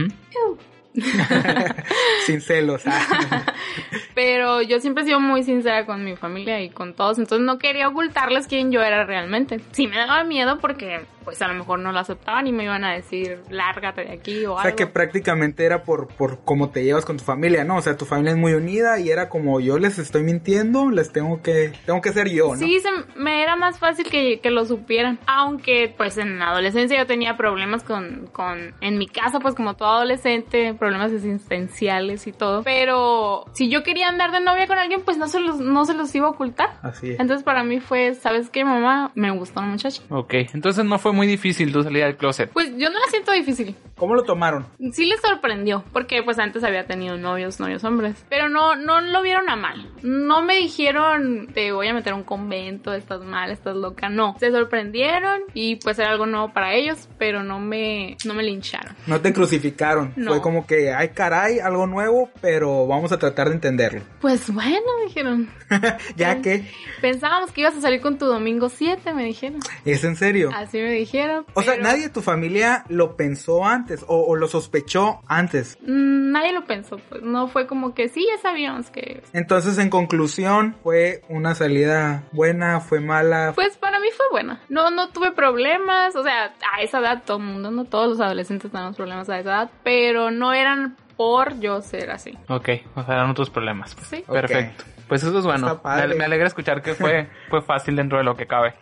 Sin 2.26 2.42
celos. 2.42 2.84
ah. 2.86 3.46
Pero 4.14 4.62
yo 4.62 4.80
siempre 4.82 5.04
he 5.04 5.06
sido 5.08 5.22
muy 5.22 5.44
sincera 5.44 5.86
con 5.86 6.04
mi 6.04 6.18
familia 6.18 6.62
y 6.62 6.70
con 6.70 6.94
todos, 6.94 7.18
entonces 7.18 7.46
no 7.46 7.58
quería 7.58 7.88
ocultarles 7.88 8.46
quién 8.48 8.72
yo 8.74 8.82
era 8.82 9.06
realmente. 9.06 9.62
Sí 9.72 9.88
me 9.88 9.96
daba 9.96 10.26
miedo 10.26 10.60
porque 10.60 11.00
pues 11.24 11.42
a 11.42 11.48
lo 11.48 11.54
mejor 11.56 11.80
no 11.80 11.92
lo 11.92 12.00
aceptaban 12.00 12.48
y 12.48 12.52
me 12.52 12.64
iban 12.64 12.84
a 12.84 12.94
decir 12.94 13.40
lárgate 13.50 14.06
de 14.06 14.12
aquí 14.14 14.46
o, 14.46 14.54
O 14.54 14.56
sea 14.58 14.66
algo. 14.66 14.76
que 14.78 14.88
prácticamente 14.88 15.66
era 15.66 15.84
por, 15.84 16.08
por 16.08 16.44
cómo 16.44 16.70
te 16.70 16.84
llevas 16.84 17.06
con 17.06 17.18
tu 17.18 17.24
familia, 17.24 17.64
¿no? 17.64 17.78
O 17.78 17.82
sea, 17.82 17.98
tu 17.98 18.06
familia 18.06 18.32
es 18.32 18.38
muy 18.38 18.54
unida 18.54 19.00
y 19.00 19.10
era 19.10 19.30
como 19.30 19.60
yo 19.60 19.78
les 19.78 20.00
estoy 20.00 20.24
mintiendo, 20.24 20.90
les 20.90 21.12
tengo 21.12 21.42
que, 21.42 21.72
tengo 21.86 22.02
que 22.02 22.12
ser 22.12 22.30
yo, 22.30 22.50
¿no? 22.50 22.58
Sí, 22.58 22.80
se, 22.80 22.90
me 23.20 23.42
era 23.44 23.56
más 23.56 23.80
fácil 23.80 24.08
que, 24.10 24.40
que 24.40 24.52
lo 24.52 24.66
supieran. 24.66 25.20
Aunque, 25.28 25.94
pues, 25.96 26.18
en 26.18 26.40
la 26.40 26.50
adolescencia 26.50 26.98
yo 26.98 27.06
tenía 27.06 27.38
problemas 27.38 27.84
con, 27.84 28.28
con, 28.32 28.74
en 28.82 28.98
mi 28.98 29.08
casa, 29.08 29.40
pues, 29.40 29.56
como 29.56 29.76
todo 29.76 29.90
adolescente, 29.90 30.74
problemas 30.74 31.12
existenciales 31.12 32.28
y 32.28 32.32
todo. 32.32 32.64
Pero 32.64 33.46
si 33.54 33.70
yo 33.70 33.84
quería 33.84 34.08
andar 34.10 34.32
de 34.32 34.42
novia 34.42 34.68
con 34.68 34.78
alguien, 34.78 35.02
pues 35.02 35.18
no 35.18 35.28
se 35.28 35.40
los, 35.40 35.60
no 35.60 35.86
se 35.86 35.94
los 35.94 36.14
iba 36.16 36.28
a 36.28 36.32
ocultar. 36.32 36.70
Así 36.82 37.12
es. 37.12 37.20
Entonces, 37.20 37.44
para 37.44 37.64
mí 37.64 37.80
fue, 37.80 38.14
¿sabes 38.16 38.50
qué, 38.50 38.64
mamá? 38.66 39.12
Me 39.16 39.32
gustó 39.32 39.60
una 39.60 39.70
muchacha. 39.70 40.02
Ok, 40.10 40.34
entonces 40.54 40.84
no 40.86 41.00
fue 41.00 41.11
muy 41.14 41.28
difícil 41.28 41.72
tu 41.72 41.84
salida 41.84 42.06
del 42.06 42.18
closet. 42.18 42.50
Pues 42.52 42.70
yo 42.78 42.90
no 42.90 43.00
la 43.00 43.08
siento 43.10 43.32
difícil. 43.32 43.76
¿Cómo 44.02 44.16
lo 44.16 44.24
tomaron? 44.24 44.66
Sí 44.94 45.06
les 45.06 45.22
sorprendió, 45.22 45.84
porque 45.94 46.24
pues 46.24 46.40
antes 46.40 46.64
había 46.64 46.88
tenido 46.88 47.18
novios, 47.18 47.60
novios 47.60 47.84
hombres. 47.84 48.16
Pero 48.30 48.50
no, 48.50 48.76
no 48.76 49.00
lo 49.00 49.22
vieron 49.22 49.48
a 49.48 49.56
mal. 49.56 49.92
No 50.02 50.42
me 50.42 50.56
dijeron, 50.56 51.50
te 51.54 51.72
voy 51.72 51.88
a 51.88 51.94
meter 51.94 52.14
a 52.14 52.16
un 52.16 52.24
convento, 52.24 52.96
estás 52.96 53.22
mal, 53.22 53.52
estás 53.52 53.76
loca. 53.76 54.10
No, 54.10 54.36
se 54.40 54.50
sorprendieron 54.50 55.42
y 55.54 55.76
pues 55.76 56.00
era 56.00 56.10
algo 56.10 56.26
nuevo 56.26 56.52
para 56.52 56.74
ellos, 56.74 57.08
pero 57.20 57.44
no 57.44 57.60
me, 57.60 58.18
no 58.26 58.34
me 58.34 58.42
lincharon. 58.42 58.96
No 59.06 59.22
te 59.22 59.34
crucificaron. 59.34 60.14
No. 60.16 60.32
Fue 60.32 60.42
como 60.42 60.66
que, 60.66 60.92
ay 60.92 61.10
caray, 61.10 61.60
algo 61.60 61.86
nuevo, 61.86 62.32
pero 62.42 62.88
vamos 62.88 63.12
a 63.12 63.20
tratar 63.20 63.50
de 63.50 63.54
entenderlo. 63.54 64.02
Pues 64.20 64.52
bueno, 64.52 64.88
dijeron. 65.06 65.48
ya 66.16 66.42
que, 66.42 66.68
Pensábamos 67.02 67.52
que 67.52 67.62
ibas 67.62 67.76
a 67.76 67.82
salir 67.82 68.02
con 68.02 68.18
tu 68.18 68.26
domingo 68.26 68.68
7, 68.68 69.14
me 69.14 69.26
dijeron. 69.26 69.60
¿es 69.86 70.04
en 70.04 70.16
serio? 70.16 70.50
Así 70.56 70.80
me 70.80 70.90
dijeron. 70.90 71.46
O 71.54 71.62
sea, 71.62 71.78
nadie 71.78 72.06
de 72.06 72.10
tu 72.10 72.24
familia 72.24 72.84
lo 72.90 73.16
pensó 73.16 73.64
antes 73.64 73.91
o, 74.08 74.22
o 74.26 74.36
lo 74.36 74.48
sospechó 74.48 75.22
antes. 75.28 75.78
mm, 75.82 76.32
Nadie 76.32 76.54
lo 76.54 76.66
pensó, 76.66 76.98
pues 77.10 77.22
no 77.22 77.48
fue 77.48 77.68
como 77.68 77.94
que 77.94 78.08
sí, 78.08 78.26
ya 78.34 78.42
sabíamos 78.42 78.90
que 78.90 79.22
Entonces, 79.34 79.78
en 79.78 79.90
conclusión, 79.90 80.76
fue 80.84 81.22
una 81.30 81.56
salida 81.56 82.24
buena, 82.32 82.80
fue 82.80 83.00
mala. 83.02 83.52
Pues 83.54 83.78
para 83.78 84.00
mí 84.00 84.08
fue 84.16 84.26
buena. 84.32 84.62
No, 84.70 84.92
no 84.92 85.10
tuve 85.10 85.32
problemas. 85.34 86.16
O 86.16 86.24
sea, 86.24 86.54
a 86.74 86.82
esa 86.82 87.00
edad 87.00 87.24
todo 87.26 87.38
el 87.38 87.44
mundo, 87.44 87.70
no 87.72 87.86
todos 87.86 88.08
los 88.10 88.20
adolescentes 88.22 88.72
tenemos 88.72 88.96
problemas 88.96 89.30
a 89.30 89.40
esa 89.40 89.50
edad, 89.52 89.72
pero 89.84 90.32
no 90.32 90.54
eran 90.54 90.96
por 91.18 91.60
yo 91.60 91.82
ser 91.82 92.12
así. 92.12 92.38
Ok, 92.48 92.70
o 92.96 93.04
sea, 93.04 93.16
eran 93.16 93.30
otros 93.30 93.50
problemas. 93.50 93.94
pues. 93.96 94.08
Sí. 94.08 94.24
Perfecto. 94.28 94.86
Pues 95.12 95.24
eso 95.24 95.38
es 95.40 95.44
bueno. 95.44 95.68
Está 95.68 95.82
padre. 95.82 96.08
Me, 96.08 96.16
me 96.16 96.24
alegra 96.24 96.48
escuchar 96.48 96.82
que 96.82 96.94
fue, 96.94 97.28
fue 97.50 97.62
fácil 97.62 97.98
dentro 97.98 98.18
de 98.18 98.24
lo 98.24 98.38
que 98.38 98.48
cabe. 98.48 98.76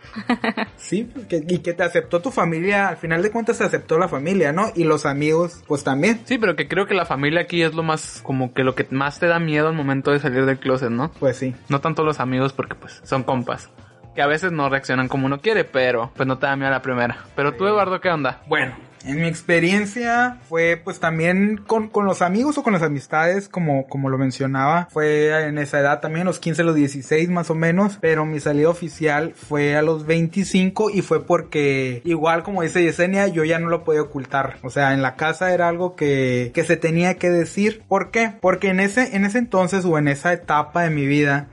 Sí, 0.78 1.12
que- 1.28 1.44
y 1.48 1.58
que 1.58 1.74
te 1.74 1.82
aceptó 1.82 2.22
tu 2.22 2.30
familia, 2.30 2.88
al 2.90 2.98
final 2.98 3.24
de 3.24 3.32
cuentas 3.32 3.58
te 3.58 3.64
aceptó 3.64 3.98
la 3.98 4.08
familia, 4.08 4.52
¿no? 4.52 4.68
Y 4.76 4.84
los 4.84 5.08
amigos, 5.08 5.64
pues 5.68 5.84
también. 5.84 6.22
Sí, 6.26 6.38
pero 6.38 6.56
que 6.56 6.68
creo 6.68 6.86
que 6.86 6.94
la 6.94 7.06
familia 7.06 7.42
aquí 7.42 7.64
es 7.64 7.74
lo 7.74 7.82
más, 7.82 8.22
como 8.24 8.54
que 8.54 8.64
lo 8.64 8.76
que 8.76 8.86
más 8.92 9.20
te 9.20 9.26
da 9.26 9.40
miedo 9.40 9.70
al 9.70 9.74
momento 9.74 10.12
de 10.12 10.20
salir 10.20 10.46
del 10.46 10.60
closet, 10.60 10.92
¿no? 10.92 11.10
Pues 11.20 11.38
sí. 11.38 11.56
No 11.68 11.82
tanto 11.82 12.04
los 12.04 12.20
amigos 12.20 12.54
porque 12.54 12.76
pues 12.76 13.02
son 13.04 13.24
compas. 13.24 13.72
Que 14.14 14.22
a 14.22 14.28
veces 14.28 14.52
no 14.52 14.70
reaccionan 14.70 15.08
como 15.08 15.26
uno 15.26 15.40
quiere, 15.42 15.64
pero 15.64 16.12
pues 16.16 16.28
no 16.28 16.38
te 16.38 16.46
da 16.46 16.56
miedo 16.56 16.68
a 16.68 16.72
la 16.74 16.82
primera. 16.84 17.18
Pero 17.36 17.54
tú, 17.56 17.66
Eduardo, 17.66 18.00
¿qué 18.02 18.10
onda? 18.10 18.42
Bueno, 18.48 18.76
en 19.06 19.22
mi 19.22 19.28
experiencia 19.28 20.38
fue 20.48 20.80
pues 20.84 21.00
también 21.00 21.58
con, 21.58 21.88
con 21.90 22.06
los 22.06 22.22
amigos 22.22 22.58
o 22.58 22.64
con 22.64 22.74
las 22.74 22.82
amistades, 22.82 23.50
como, 23.50 23.88
como 23.88 24.10
lo 24.10 24.18
mencionaba, 24.18 24.88
fue 24.92 25.48
en 25.48 25.58
esa 25.58 25.80
edad 25.80 26.00
también, 26.02 26.26
los 26.26 26.40
15, 26.40 26.64
los 26.64 26.76
16 26.76 27.30
más 27.30 27.50
o 27.50 27.56
menos, 27.56 27.98
pero 28.02 28.26
mi 28.26 28.40
salida 28.40 28.70
oficial 28.70 29.34
fue 29.36 29.76
a 29.76 29.82
los 29.82 30.06
25 30.06 30.90
y 30.90 31.02
fue 31.02 31.26
porque 31.26 32.02
igual 32.06 32.44
como 32.44 32.62
dice 32.62 32.84
Yesenia, 32.84 33.28
yo 33.28 33.44
ya 33.44 33.60
no 33.60 33.70
lo 33.70 33.84
podía 33.84 34.02
ocultar, 34.02 34.58
o 34.64 34.70
sea, 34.70 34.94
en 34.94 35.02
la 35.02 35.16
casa 35.16 35.54
era 35.54 35.68
algo 35.68 35.96
que, 35.96 36.52
que 36.54 36.64
se 36.64 36.78
tenía 36.78 37.16
que 37.16 37.30
decir, 37.30 37.84
¿por 37.88 38.12
qué? 38.12 38.34
Porque 38.42 38.70
en 38.70 38.80
ese, 38.80 39.16
en 39.16 39.26
ese 39.26 39.38
entonces 39.38 39.86
o 39.86 39.98
en 39.98 40.08
esa 40.08 40.34
etapa 40.34 40.84
de 40.84 40.90
mi 40.90 41.06
vida, 41.06 41.48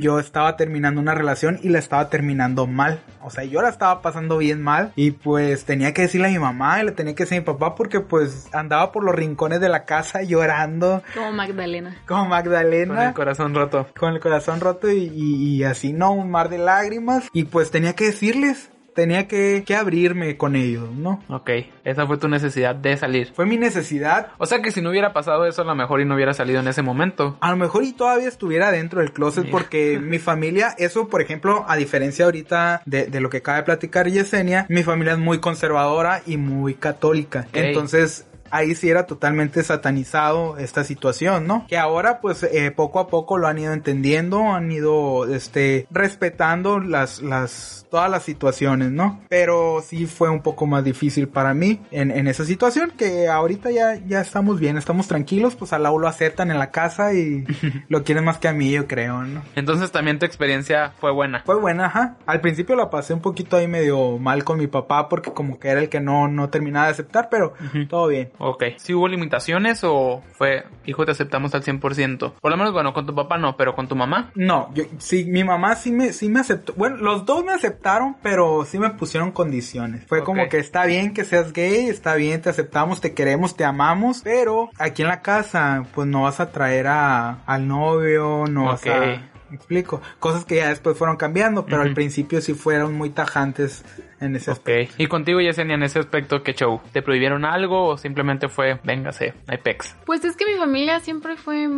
yo 0.00 0.18
estaba 0.18 0.56
terminando 0.56 1.00
una 1.00 1.14
relación 1.14 1.58
y 1.62 1.68
la 1.68 1.78
estaba 1.78 2.08
terminando 2.08 2.66
mal. 2.66 3.00
O 3.22 3.28
sea, 3.28 3.44
yo 3.44 3.60
la 3.60 3.68
estaba 3.68 4.00
pasando 4.00 4.38
bien 4.38 4.62
mal 4.62 4.92
y 4.96 5.10
pues 5.10 5.66
tenía 5.66 5.92
que 5.92 6.02
decirle 6.02 6.28
a 6.28 6.30
mi 6.30 6.38
mamá 6.38 6.79
y 6.82 6.86
le 6.86 6.92
tenía 6.92 7.14
que 7.14 7.24
decir 7.24 7.38
a 7.38 7.40
mi 7.40 7.46
papá 7.46 7.74
porque 7.74 8.00
pues 8.00 8.48
andaba 8.52 8.92
por 8.92 9.04
los 9.04 9.14
rincones 9.14 9.60
de 9.60 9.68
la 9.68 9.84
casa 9.84 10.22
llorando 10.24 11.02
Como 11.14 11.32
Magdalena. 11.32 11.96
como 12.06 12.20
Con 12.20 12.24
el 12.24 12.30
Magdalena. 12.30 13.14
corazón 13.14 13.54
roto. 13.54 13.86
Con 13.98 14.14
el 14.14 14.20
corazón 14.20 14.60
roto 14.60 14.90
y, 14.90 15.10
y- 15.14 15.56
y 15.56 15.64
así, 15.64 15.92
¿no? 15.92 16.12
Un 16.12 16.30
mar 16.30 16.48
de 16.48 16.58
lágrimas. 16.58 17.28
Y 17.32 17.44
pues 17.44 17.70
tenía 17.70 17.94
que 17.94 18.06
decirles, 18.06 18.70
tenía 19.00 19.26
que, 19.26 19.64
que 19.66 19.74
abrirme 19.74 20.36
con 20.36 20.56
ellos, 20.56 20.90
¿no? 20.90 21.22
Ok, 21.28 21.48
esa 21.84 22.06
fue 22.06 22.18
tu 22.18 22.28
necesidad 22.28 22.74
de 22.74 22.98
salir. 22.98 23.32
Fue 23.32 23.46
mi 23.46 23.56
necesidad 23.56 24.28
O 24.36 24.44
sea 24.44 24.60
que 24.60 24.72
si 24.72 24.82
no 24.82 24.90
hubiera 24.90 25.14
pasado 25.14 25.46
eso, 25.46 25.62
a 25.62 25.64
lo 25.64 25.74
mejor 25.74 26.02
y 26.02 26.04
no 26.04 26.16
hubiera 26.16 26.34
salido 26.34 26.60
en 26.60 26.68
ese 26.68 26.82
momento. 26.82 27.38
A 27.40 27.50
lo 27.50 27.56
mejor 27.56 27.84
y 27.84 27.94
todavía 27.94 28.28
estuviera 28.28 28.70
dentro 28.70 29.00
del 29.00 29.12
closet 29.12 29.50
porque 29.50 29.98
mi 30.02 30.18
familia, 30.18 30.74
eso 30.76 31.08
por 31.08 31.22
ejemplo, 31.22 31.64
a 31.66 31.76
diferencia 31.76 32.26
ahorita 32.26 32.82
de, 32.84 33.06
de 33.06 33.20
lo 33.22 33.30
que 33.30 33.38
acaba 33.38 33.56
de 33.56 33.64
platicar 33.64 34.06
Yesenia, 34.06 34.66
mi 34.68 34.82
familia 34.82 35.14
es 35.14 35.18
muy 35.18 35.40
conservadora 35.40 36.20
y 36.26 36.36
muy 36.36 36.74
católica. 36.74 37.46
Entonces... 37.54 38.26
Ahí 38.50 38.74
sí 38.74 38.88
era 38.88 39.06
totalmente 39.06 39.62
satanizado 39.62 40.58
esta 40.58 40.84
situación, 40.84 41.46
¿no? 41.46 41.66
Que 41.68 41.78
ahora 41.78 42.20
pues 42.20 42.42
eh, 42.42 42.70
poco 42.70 42.98
a 43.00 43.08
poco 43.08 43.38
lo 43.38 43.46
han 43.46 43.58
ido 43.58 43.72
entendiendo, 43.72 44.52
han 44.52 44.70
ido 44.70 45.32
este 45.32 45.86
respetando 45.90 46.80
las 46.80 47.22
las 47.22 47.86
todas 47.90 48.10
las 48.10 48.22
situaciones, 48.22 48.90
¿no? 48.90 49.20
Pero 49.28 49.82
sí 49.84 50.06
fue 50.06 50.30
un 50.30 50.42
poco 50.42 50.66
más 50.66 50.84
difícil 50.84 51.28
para 51.28 51.54
mí 51.54 51.80
en, 51.90 52.10
en 52.10 52.28
esa 52.28 52.44
situación 52.44 52.92
que 52.96 53.28
ahorita 53.28 53.70
ya 53.70 53.96
ya 54.06 54.20
estamos 54.20 54.60
bien, 54.60 54.76
estamos 54.76 55.08
tranquilos, 55.08 55.56
pues 55.56 55.72
a 55.72 55.78
Lau 55.78 55.98
lo 55.98 56.08
aceptan 56.08 56.50
en 56.50 56.58
la 56.58 56.70
casa 56.70 57.12
y 57.14 57.44
lo 57.88 58.04
quieren 58.04 58.24
más 58.24 58.38
que 58.38 58.48
a 58.48 58.52
mí, 58.52 58.70
yo 58.70 58.86
creo, 58.86 59.22
¿no? 59.22 59.42
Entonces 59.54 59.90
también 59.90 60.18
tu 60.18 60.26
experiencia 60.26 60.92
fue 60.98 61.10
buena. 61.10 61.42
Fue 61.44 61.56
buena, 61.56 61.86
ajá. 61.86 62.16
Al 62.26 62.40
principio 62.40 62.76
la 62.76 62.90
pasé 62.90 63.14
un 63.14 63.20
poquito 63.20 63.56
ahí 63.56 63.66
medio 63.66 64.18
mal 64.18 64.44
con 64.44 64.58
mi 64.58 64.66
papá 64.66 65.08
porque 65.08 65.32
como 65.32 65.58
que 65.58 65.68
era 65.68 65.80
el 65.80 65.88
que 65.88 66.00
no, 66.00 66.28
no 66.28 66.48
terminaba 66.48 66.86
de 66.86 66.92
aceptar, 66.92 67.28
pero 67.30 67.54
todo 67.88 68.08
bien. 68.08 68.30
Ok. 68.42 68.64
¿Sí 68.78 68.94
hubo 68.94 69.06
limitaciones 69.06 69.80
o 69.84 70.22
fue, 70.32 70.64
hijo, 70.86 71.04
te 71.04 71.12
aceptamos 71.12 71.54
al 71.54 71.62
100%? 71.62 72.32
Por 72.40 72.50
lo 72.50 72.56
menos, 72.56 72.72
bueno, 72.72 72.94
con 72.94 73.04
tu 73.04 73.14
papá 73.14 73.36
no, 73.36 73.56
pero 73.56 73.74
con 73.74 73.86
tu 73.86 73.94
mamá. 73.94 74.30
No, 74.34 74.70
yo, 74.74 74.84
sí, 74.98 75.26
mi 75.26 75.44
mamá 75.44 75.76
sí 75.76 75.92
me, 75.92 76.12
sí 76.14 76.28
me 76.30 76.40
aceptó. 76.40 76.72
Bueno, 76.74 76.96
los 76.96 77.26
dos 77.26 77.44
me 77.44 77.52
aceptaron, 77.52 78.16
pero 78.22 78.64
sí 78.64 78.78
me 78.78 78.90
pusieron 78.90 79.30
condiciones. 79.30 80.06
Fue 80.06 80.24
como 80.24 80.48
que 80.48 80.56
está 80.58 80.86
bien 80.86 81.12
que 81.12 81.24
seas 81.24 81.52
gay, 81.52 81.88
está 81.88 82.14
bien, 82.14 82.40
te 82.40 82.48
aceptamos, 82.48 83.00
te 83.02 83.12
queremos, 83.12 83.56
te 83.56 83.64
amamos, 83.64 84.22
pero 84.24 84.70
aquí 84.78 85.02
en 85.02 85.08
la 85.08 85.20
casa, 85.20 85.84
pues 85.94 86.08
no 86.08 86.22
vas 86.22 86.40
a 86.40 86.50
traer 86.50 86.86
a, 86.86 87.42
al 87.44 87.68
novio, 87.68 88.46
no 88.48 88.64
vas 88.64 88.80
Ok. 88.82 88.86
a... 88.88 89.26
¿Me 89.50 89.56
explico? 89.56 90.00
Cosas 90.20 90.44
que 90.44 90.56
ya 90.56 90.68
después 90.68 90.96
fueron 90.96 91.16
cambiando, 91.16 91.66
pero 91.66 91.82
al 91.82 91.92
principio 91.92 92.40
sí 92.40 92.54
fueron 92.54 92.94
muy 92.94 93.10
tajantes 93.10 93.84
en 94.20 94.36
ese 94.36 94.50
Ok. 94.52 94.68
Y 94.98 95.06
contigo, 95.06 95.40
Yesenia, 95.40 95.74
en 95.74 95.82
ese 95.82 95.98
aspecto, 95.98 96.42
¿qué 96.42 96.54
show? 96.54 96.80
¿Te 96.92 97.02
prohibieron 97.02 97.44
algo 97.44 97.86
o 97.86 97.96
simplemente 97.96 98.48
fue, 98.48 98.78
véngase, 98.84 99.34
hay 99.48 99.58
pex? 99.58 99.96
Pues 100.06 100.24
es 100.24 100.36
que 100.36 100.46
mi 100.46 100.54
familia 100.54 101.00
siempre 101.00 101.36
fue, 101.36 101.68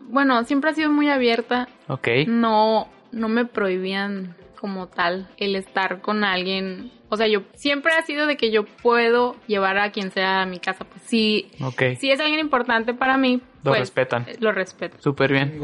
bueno, 0.00 0.42
siempre 0.44 0.70
ha 0.70 0.74
sido 0.74 0.90
muy 0.90 1.08
abierta. 1.08 1.68
Ok. 1.88 2.08
No, 2.26 2.88
no 3.12 3.28
me 3.28 3.44
prohibían 3.44 4.36
como 4.60 4.86
tal 4.88 5.28
el 5.38 5.56
estar 5.56 6.00
con 6.00 6.22
alguien. 6.24 6.92
O 7.08 7.16
sea, 7.16 7.26
yo 7.26 7.42
siempre 7.54 7.92
ha 7.92 8.02
sido 8.02 8.26
de 8.26 8.36
que 8.36 8.50
yo 8.50 8.64
puedo 8.64 9.36
llevar 9.46 9.76
a 9.78 9.90
quien 9.92 10.10
sea 10.12 10.42
a 10.42 10.46
mi 10.46 10.60
casa. 10.60 10.84
Pues 10.84 11.02
sí, 11.04 11.50
Ok. 11.60 11.82
si 11.98 12.10
es 12.10 12.20
alguien 12.20 12.40
importante 12.40 12.94
para 12.94 13.18
mí, 13.18 13.42
Lo 13.64 13.70
pues, 13.72 13.80
respetan. 13.80 14.22
eh, 14.28 14.36
Lo 14.40 14.50
respeto. 14.52 14.96
Súper 15.00 15.32
bien. 15.32 15.58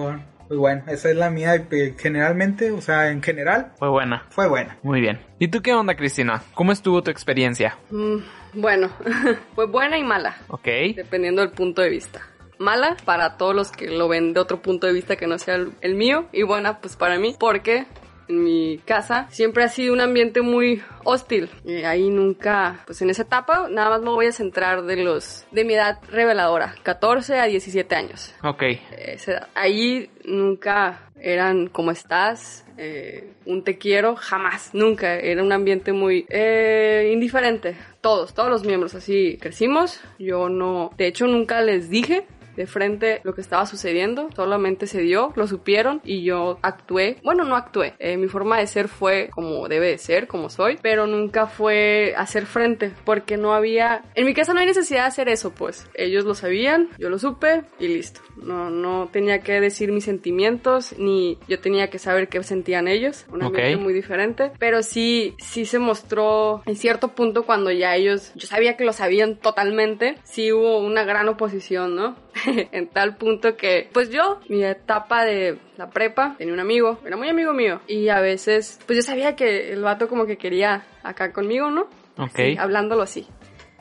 Pues 0.48 0.58
bueno, 0.58 0.82
esa 0.88 1.10
es 1.10 1.16
la 1.16 1.30
mía. 1.30 1.54
eh, 1.70 1.94
Generalmente, 1.98 2.70
o 2.70 2.80
sea, 2.80 3.10
en 3.10 3.22
general, 3.22 3.72
Fue 3.78 3.88
buena. 3.88 4.24
fue 4.30 4.48
buena. 4.48 4.78
Muy 4.82 5.00
bien. 5.00 5.20
¿Y 5.38 5.48
tú 5.48 5.60
qué 5.62 5.74
onda, 5.74 5.94
Cristina? 5.94 6.42
¿Cómo 6.54 6.72
estuvo 6.72 7.02
tu 7.02 7.10
experiencia? 7.10 7.76
Mm, 7.90 8.16
bueno, 8.54 8.88
fue 9.54 9.66
buena 9.66 9.98
y 9.98 10.04
mala, 10.04 10.36
Ok. 10.48 10.66
dependiendo 10.96 11.42
del 11.42 11.50
punto 11.50 11.82
de 11.82 11.90
vista. 11.90 12.22
Mala 12.58 12.96
para 13.04 13.36
todos 13.36 13.54
los 13.54 13.70
que 13.70 13.88
lo 13.88 14.08
ven 14.08 14.32
de 14.32 14.40
otro 14.40 14.60
punto 14.62 14.86
de 14.88 14.92
vista 14.92 15.14
que 15.16 15.26
no 15.28 15.38
sea 15.38 15.54
el, 15.54 15.72
el 15.80 15.94
mío 15.94 16.26
y 16.32 16.42
buena 16.42 16.80
pues 16.80 16.96
para 16.96 17.16
mí 17.18 17.36
porque 17.38 17.86
en 18.28 18.44
mi 18.44 18.78
casa 18.84 19.26
siempre 19.30 19.64
ha 19.64 19.68
sido 19.68 19.92
un 19.92 20.00
ambiente 20.00 20.42
muy 20.42 20.82
hostil 21.04 21.48
y 21.64 21.82
ahí 21.84 22.10
nunca 22.10 22.80
pues 22.86 23.00
en 23.02 23.10
esa 23.10 23.22
etapa 23.22 23.68
nada 23.70 23.90
más 23.90 24.00
me 24.02 24.10
voy 24.10 24.26
a 24.26 24.32
centrar 24.32 24.82
de 24.84 24.96
los 24.96 25.46
de 25.50 25.64
mi 25.64 25.74
edad 25.74 25.98
reveladora 26.10 26.74
14 26.82 27.38
a 27.38 27.44
17 27.44 27.94
años 27.94 28.34
Ok. 28.42 28.62
esa 28.96 29.32
edad. 29.32 29.48
ahí 29.54 30.10
nunca 30.24 31.00
eran 31.20 31.66
como 31.68 31.90
estás, 31.90 32.64
eh, 32.76 33.32
un 33.44 33.64
te 33.64 33.76
quiero, 33.76 34.14
jamás, 34.16 34.70
nunca. 34.72 35.16
Era 35.16 35.42
un 35.42 35.52
ambiente 35.52 35.92
muy 35.92 36.26
eh, 36.28 37.10
indiferente. 37.12 37.76
Todos, 38.00 38.34
todos 38.34 38.50
los 38.50 38.64
miembros 38.64 38.94
así 38.94 39.36
crecimos. 39.40 40.00
Yo 40.18 40.48
no, 40.48 40.92
de 40.96 41.08
hecho 41.08 41.26
nunca 41.26 41.60
les 41.60 41.90
dije 41.90 42.24
de 42.58 42.66
frente 42.66 43.20
lo 43.22 43.34
que 43.34 43.40
estaba 43.40 43.64
sucediendo, 43.66 44.28
solamente 44.34 44.88
se 44.88 45.00
dio, 45.00 45.32
lo 45.36 45.46
supieron 45.46 46.00
y 46.04 46.24
yo 46.24 46.58
actué, 46.60 47.18
bueno, 47.22 47.44
no 47.44 47.54
actué, 47.54 47.94
eh, 48.00 48.16
mi 48.16 48.26
forma 48.26 48.58
de 48.58 48.66
ser 48.66 48.88
fue 48.88 49.30
como 49.32 49.68
debe 49.68 49.90
de 49.90 49.98
ser, 49.98 50.26
como 50.26 50.50
soy, 50.50 50.76
pero 50.82 51.06
nunca 51.06 51.46
fue 51.46 52.14
hacer 52.16 52.46
frente, 52.46 52.92
porque 53.04 53.36
no 53.36 53.54
había, 53.54 54.02
en 54.16 54.26
mi 54.26 54.34
casa 54.34 54.52
no 54.52 54.60
hay 54.60 54.66
necesidad 54.66 55.02
de 55.02 55.06
hacer 55.06 55.28
eso, 55.28 55.52
pues, 55.52 55.88
ellos 55.94 56.24
lo 56.24 56.34
sabían, 56.34 56.88
yo 56.98 57.08
lo 57.10 57.20
supe 57.20 57.62
y 57.78 57.86
listo, 57.86 58.20
no, 58.36 58.70
no 58.70 59.08
tenía 59.12 59.38
que 59.38 59.60
decir 59.60 59.92
mis 59.92 60.04
sentimientos, 60.04 60.96
ni 60.98 61.38
yo 61.46 61.60
tenía 61.60 61.90
que 61.90 62.00
saber 62.00 62.28
qué 62.28 62.42
sentían 62.42 62.88
ellos, 62.88 63.24
un 63.30 63.44
ambiente 63.44 63.76
muy 63.76 63.92
diferente, 63.92 64.50
pero 64.58 64.82
sí, 64.82 65.36
sí 65.38 65.64
se 65.64 65.78
mostró 65.78 66.62
en 66.66 66.74
cierto 66.74 67.14
punto 67.14 67.44
cuando 67.44 67.70
ya 67.70 67.94
ellos, 67.94 68.32
yo 68.34 68.48
sabía 68.48 68.76
que 68.76 68.84
lo 68.84 68.92
sabían 68.92 69.36
totalmente, 69.36 70.16
sí 70.24 70.50
hubo 70.50 70.80
una 70.80 71.04
gran 71.04 71.28
oposición, 71.28 71.94
¿no? 71.94 72.16
en 72.72 72.88
tal 72.88 73.16
punto 73.16 73.56
que, 73.56 73.88
pues 73.92 74.10
yo, 74.10 74.40
mi 74.48 74.64
etapa 74.64 75.24
de 75.24 75.58
la 75.76 75.90
prepa, 75.90 76.34
tenía 76.38 76.54
un 76.54 76.60
amigo, 76.60 76.98
era 77.04 77.16
muy 77.16 77.28
amigo 77.28 77.52
mío, 77.52 77.80
y 77.86 78.08
a 78.08 78.20
veces, 78.20 78.78
pues 78.86 78.96
yo 78.96 79.02
sabía 79.02 79.36
que 79.36 79.72
el 79.72 79.82
vato 79.82 80.08
como 80.08 80.26
que 80.26 80.36
quería 80.38 80.84
acá 81.02 81.32
conmigo, 81.32 81.70
¿no? 81.70 81.88
Ok. 82.16 82.38
Hablándolo 82.58 83.02
así. 83.02 83.26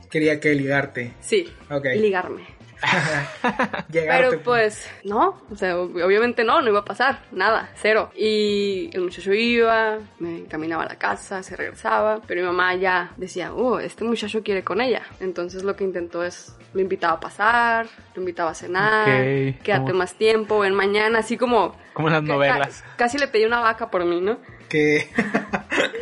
Quería 0.10 0.40
que 0.40 0.54
ligarte. 0.54 1.14
Sí, 1.20 1.48
Ok. 1.70 1.86
ligarme. 1.96 2.57
Pero 3.92 4.42
pues, 4.44 4.90
no, 5.04 5.42
o 5.52 5.56
sea, 5.56 5.76
ob- 5.78 6.04
obviamente 6.04 6.44
no, 6.44 6.62
no 6.62 6.70
iba 6.70 6.80
a 6.80 6.86
pasar, 6.86 7.22
nada, 7.32 7.70
cero. 7.76 8.12
Y 8.16 8.90
el 8.94 9.02
muchacho 9.02 9.34
iba, 9.34 9.98
me 10.20 10.38
encaminaba 10.40 10.84
a 10.84 10.88
la 10.88 10.96
casa, 10.96 11.42
se 11.44 11.56
regresaba, 11.56 12.22
pero 12.28 12.42
mi 12.42 12.48
mamá 12.48 12.76
ya 12.76 13.12
decía, 13.18 13.54
oh, 13.54 13.80
este 13.80 14.04
muchacho 14.04 14.44
quiere 14.44 14.64
con 14.64 14.82
ella. 14.82 15.02
Entonces 15.20 15.64
lo 15.64 15.76
que 15.76 15.84
intentó 15.84 16.24
es, 16.24 16.56
lo 16.74 16.82
invitaba 16.82 17.14
a 17.14 17.20
pasar, 17.20 17.88
lo 18.16 18.22
invitaba 18.22 18.52
a 18.52 18.56
cenar, 18.56 19.06
quédate 19.64 19.94
más 19.94 20.14
tiempo, 20.16 20.60
ven 20.60 20.74
mañana, 20.76 21.20
así 21.20 21.38
como... 21.38 21.76
Como 21.94 22.10
en 22.10 22.14
las 22.14 22.24
novelas. 22.24 22.84
Casi 22.98 23.18
le 23.18 23.28
pedí 23.28 23.46
una 23.46 23.60
vaca 23.60 23.90
por 23.90 24.06
mí, 24.06 24.22
¿no? 24.22 24.38
que 24.70 25.10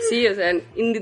Sí, 0.09 0.27
o 0.27 0.33
sea, 0.33 0.51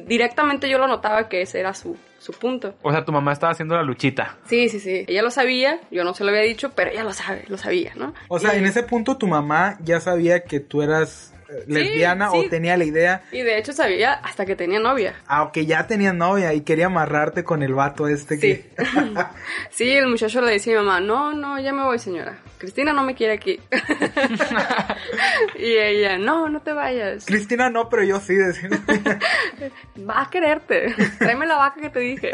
directamente 0.05 0.69
yo 0.69 0.77
lo 0.77 0.87
notaba 0.87 1.29
que 1.29 1.41
ese 1.41 1.59
era 1.61 1.73
su, 1.73 1.97
su 2.23 2.31
punto. 2.33 2.73
O 2.81 2.91
sea, 2.91 3.03
tu 3.05 3.11
mamá 3.11 3.33
estaba 3.33 3.51
haciendo 3.51 3.75
la 3.75 3.83
luchita. 3.83 4.37
Sí, 4.47 4.69
sí, 4.69 4.79
sí. 4.79 5.03
Ella 5.07 5.21
lo 5.21 5.29
sabía, 5.31 5.81
yo 5.91 6.03
no 6.03 6.13
se 6.13 6.23
lo 6.23 6.29
había 6.29 6.41
dicho, 6.41 6.71
pero 6.75 6.89
ella 6.91 7.03
lo 7.03 7.13
sabe, 7.13 7.43
lo 7.47 7.57
sabía, 7.57 7.93
¿no? 7.95 8.13
O 8.29 8.39
sea, 8.39 8.55
Y- 8.55 8.59
en 8.59 8.65
ese 8.65 8.83
punto 8.83 9.17
tu 9.17 9.27
mamá 9.27 9.77
ya 9.83 9.99
sabía 9.99 10.43
que 10.45 10.59
tú 10.59 10.81
eras 10.81 11.32
lesbiana 11.67 12.29
sí. 12.31 12.37
o 12.37 12.49
tenía 12.49 12.77
la 12.77 12.83
idea. 12.83 13.23
Y 13.31 13.41
de 13.41 13.57
hecho 13.57 13.73
sabía 13.73 14.13
hasta 14.13 14.45
que 14.45 14.55
tenía 14.55 14.79
novia. 14.79 15.15
Aunque 15.27 15.65
ya 15.65 15.87
tenía 15.87 16.13
novia 16.13 16.53
y 16.53 16.61
quería 16.61 16.87
amarrarte 16.87 17.43
con 17.43 17.63
el 17.63 17.73
vato 17.73 18.07
este 18.07 18.35
Sí. 18.35 18.39
que... 18.39 18.69
sí, 19.69 19.91
el 19.91 20.07
muchacho 20.07 20.41
le 20.41 20.51
decía 20.53 20.77
a 20.77 20.81
mi 20.81 20.85
mamá, 20.85 20.99
no, 20.99 21.33
no, 21.33 21.59
ya 21.59 21.73
me 21.73 21.83
voy 21.83 21.99
señora. 21.99 22.37
Cristina 22.57 22.93
no 22.93 23.03
me 23.03 23.13
quiere 23.13 23.33
aquí. 23.33 23.59
y 25.57 25.65
ella, 25.65 26.17
no, 26.17 26.47
no 26.47 26.61
te 26.61 26.71
vayas. 26.71 27.25
Cristina 27.25 27.69
no, 27.69 27.89
pero 27.89 28.03
yo 28.03 28.21
sí. 28.21 28.35
decía. 28.35 28.69
Va 30.09 30.21
a 30.21 30.29
quererte. 30.29 30.95
Tráeme 31.19 31.45
la 31.45 31.57
vaca 31.57 31.81
que 31.81 31.89
te 31.89 31.99
dije. 31.99 32.31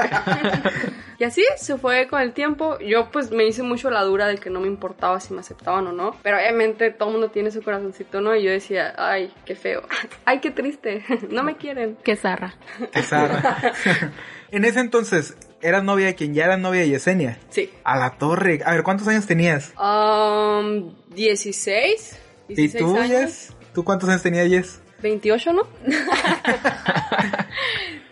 y 1.17 1.23
así 1.23 1.43
se 1.57 1.77
fue 1.77 2.07
con 2.07 2.21
el 2.21 2.33
tiempo. 2.33 2.77
Yo 2.79 3.09
pues 3.11 3.31
me 3.31 3.47
hice 3.47 3.63
mucho 3.63 3.89
la 3.89 4.03
dura 4.03 4.27
de 4.27 4.37
que 4.37 4.51
no 4.51 4.59
me 4.59 4.67
importaba 4.67 5.19
si 5.19 5.33
me 5.33 5.39
aceptaban 5.39 5.87
o 5.87 5.91
no. 5.93 6.15
Pero 6.21 6.37
obviamente 6.37 6.91
todo 6.91 7.09
el 7.09 7.13
mundo 7.13 7.31
tiene 7.31 7.49
su 7.49 7.63
corazoncito, 7.63 8.21
¿no? 8.21 8.35
Y 8.35 8.43
yo 8.43 8.51
decía, 8.51 8.93
ay, 9.09 9.33
qué 9.45 9.55
feo. 9.55 9.81
Ay, 10.25 10.39
qué 10.39 10.51
triste. 10.51 11.03
No 11.29 11.43
me 11.43 11.57
quieren. 11.57 11.97
Qué 12.03 12.15
zarra. 12.15 12.55
Qué 12.91 13.01
zarra. 13.01 13.73
en 14.51 14.65
ese 14.65 14.79
entonces, 14.79 15.37
¿eras 15.61 15.83
novia 15.83 16.07
de 16.07 16.15
quien 16.15 16.33
ya 16.33 16.45
era 16.45 16.57
novia 16.57 16.81
de 16.81 16.89
Yesenia? 16.89 17.37
Sí. 17.49 17.69
A 17.83 17.97
la 17.97 18.17
torre. 18.17 18.61
A 18.65 18.71
ver, 18.71 18.83
¿cuántos 18.83 19.07
años 19.07 19.25
tenías? 19.25 19.73
Um, 19.77 20.93
16. 21.13 22.19
¿Y 22.49 22.55
16 22.55 22.83
tú, 22.83 22.97
años. 22.97 23.21
Yes? 23.21 23.53
¿Tú 23.73 23.83
cuántos 23.83 24.09
años 24.09 24.23
tenías, 24.23 24.49
Yes? 24.49 24.81
28, 25.01 25.53
¿no? 25.53 25.67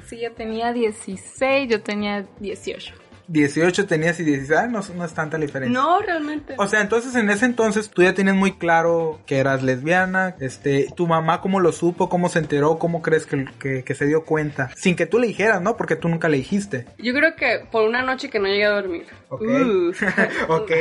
Sí, 0.07 0.21
yo 0.21 0.31
tenía 0.31 0.71
16, 0.71 1.69
yo 1.69 1.81
tenía 1.81 2.25
18. 2.39 2.93
18 3.27 3.87
tenías 3.87 4.19
y 4.19 4.23
16. 4.23 4.59
Ah, 4.59 4.67
no, 4.67 4.81
no 4.95 5.05
es 5.05 5.13
tanta 5.13 5.37
la 5.37 5.45
diferencia. 5.45 5.79
No, 5.79 6.01
realmente. 6.01 6.55
O 6.57 6.67
sea, 6.67 6.81
entonces 6.81 7.15
en 7.15 7.29
ese 7.29 7.45
entonces 7.45 7.89
tú 7.89 8.03
ya 8.03 8.13
tienes 8.13 8.35
muy 8.35 8.53
claro 8.53 9.19
que 9.25 9.37
eras 9.37 9.63
lesbiana. 9.63 10.35
Este, 10.39 10.87
tu 10.95 11.07
mamá 11.07 11.41
cómo 11.41 11.59
lo 11.59 11.71
supo, 11.71 12.09
cómo 12.09 12.29
se 12.29 12.39
enteró, 12.39 12.79
cómo 12.79 13.01
crees 13.01 13.25
que, 13.25 13.45
que, 13.59 13.83
que 13.83 13.95
se 13.95 14.05
dio 14.05 14.25
cuenta. 14.25 14.69
Sin 14.75 14.95
que 14.95 15.05
tú 15.05 15.19
le 15.19 15.27
dijeras, 15.27 15.61
¿no? 15.61 15.77
Porque 15.77 15.95
tú 15.95 16.09
nunca 16.09 16.29
le 16.29 16.37
dijiste. 16.37 16.85
Yo 16.97 17.13
creo 17.13 17.35
que 17.35 17.65
por 17.71 17.87
una 17.87 18.01
noche 18.01 18.29
que 18.29 18.39
no 18.39 18.47
llegué 18.47 18.65
a 18.65 18.71
dormir. 18.71 19.05
Ok. 19.29 19.41
Uh. 19.41 19.91
Ok. 20.49 20.71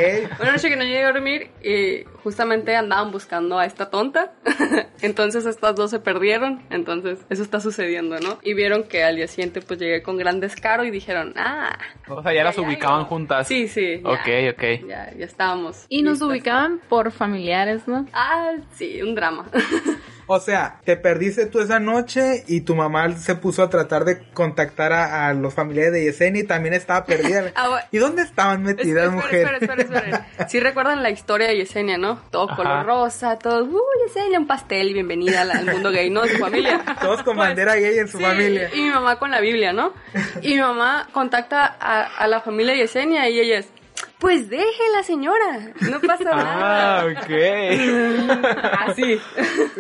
Una 0.41 0.53
noche 0.53 0.69
que 0.69 0.77
no 0.77 0.85
llegué 0.85 1.05
a 1.05 1.13
dormir 1.13 1.51
y 1.63 2.05
justamente 2.23 2.77
andaban 2.77 3.11
buscando 3.11 3.59
a 3.59 3.67
esta 3.67 3.91
tonta. 3.91 4.33
entonces 5.03 5.47
estas 5.47 5.75
dos 5.75 5.91
se 5.91 5.99
perdieron. 5.99 6.63
Entonces 6.71 7.19
eso 7.29 7.43
está 7.43 7.61
sucediendo, 7.61 8.19
¿no? 8.21 8.39
Y 8.43 8.55
vieron 8.55 8.85
que 8.85 9.05
al 9.05 9.17
día 9.17 9.27
siguiente 9.27 9.61
pues 9.61 9.81
llegué 9.81 10.03
con 10.03 10.17
gran 10.17 10.41
descaro 10.41 10.85
y 10.85 10.91
dijeron, 10.91 11.35
ah. 11.37 11.77
O 12.09 12.23
sea, 12.23 12.33
ya 12.33 12.45
las 12.45 12.57
ya, 12.57 12.63
ya, 12.63 12.69
ubicaban 12.69 13.03
ya. 13.03 13.09
juntas. 13.09 13.49
Sí, 13.49 13.69
sí. 13.69 14.01
ya. 14.03 14.11
Ok, 14.11 14.55
ok. 14.55 14.89
Ya, 14.89 15.13
ya 15.17 15.25
estábamos. 15.25 15.87
Y 15.89 16.03
nos 16.03 16.23
ubicaban 16.23 16.81
por 16.89 17.11
familiares, 17.11 17.89
¿no? 17.89 18.07
Ah, 18.13 18.53
sí, 18.75 19.03
un 19.03 19.15
drama. 19.15 19.47
O 20.29 20.41
sea, 20.41 20.81
te 20.85 20.97
perdiste 20.97 21.47
tú 21.47 21.61
esa 21.61 21.79
noche 21.79 22.43
y 22.49 22.63
tu 22.63 22.75
mamá 22.75 23.13
se 23.17 23.37
puso 23.37 23.63
a 23.63 23.71
tratar 23.71 24.05
de 24.05 24.23
contactar 24.33 24.93
a, 24.93 25.29
a 25.29 25.35
los 25.35 25.55
familiares 25.55 25.93
de 25.93 26.05
Yesenia 26.05 26.43
y 26.43 26.47
también 26.47 26.75
estaba 26.75 27.05
perdida. 27.05 27.45
Ah. 27.55 27.85
¿Y 27.93 27.99
dónde 27.99 28.23
estaban 28.23 28.63
metidas, 28.63 29.05
Espera, 29.05 29.11
mujer? 29.11 29.55
espera, 29.61 29.83
espera, 29.83 30.01
espera. 30.01 30.49
Sí 30.49 30.61
recuerdan 30.61 31.03
la 31.03 31.11
historia 31.11 31.49
de 31.49 31.57
Yesenia, 31.59 31.97
¿no? 31.97 32.21
Todo 32.31 32.47
Ajá. 32.51 32.57
color 32.57 32.87
rosa, 32.87 33.39
todo, 33.39 33.65
uh, 33.65 33.81
Yesenia, 34.07 34.39
un 34.39 34.47
pastel, 34.47 34.93
bienvenida 34.93 35.43
al, 35.43 35.51
al 35.53 35.67
mundo 35.67 35.91
gay, 35.91 36.11
¿no? 36.11 36.23
De 36.23 36.31
su 36.31 36.39
familia. 36.39 36.85
Todos 37.01 37.23
con 37.23 37.37
Pues, 37.37 37.49
bandera 37.49 37.77
gay 37.77 37.99
en 37.99 38.09
su 38.09 38.19
sí, 38.19 38.25
familia. 38.25 38.71
Y 38.75 38.83
mi 38.83 38.91
mamá 38.91 39.19
con 39.19 39.31
la 39.31 39.41
Biblia, 39.41 39.73
¿no? 39.73 39.93
Y 40.43 40.55
mi 40.55 40.61
mamá 40.61 41.09
contacta 41.13 41.77
a, 41.81 42.03
a 42.19 42.27
la 42.27 42.41
familia 42.41 42.73
de 42.73 42.81
Yesenia 42.81 43.29
y 43.29 43.39
ella 43.41 43.59
es, 43.59 43.69
pues 44.19 44.49
déjela, 44.49 45.03
señora, 45.05 45.73
no 45.91 46.01
pasa 46.01 46.31
Ah, 46.33 47.05
nada. 47.05 47.07
ok. 47.07 47.31
Así. 48.89 49.21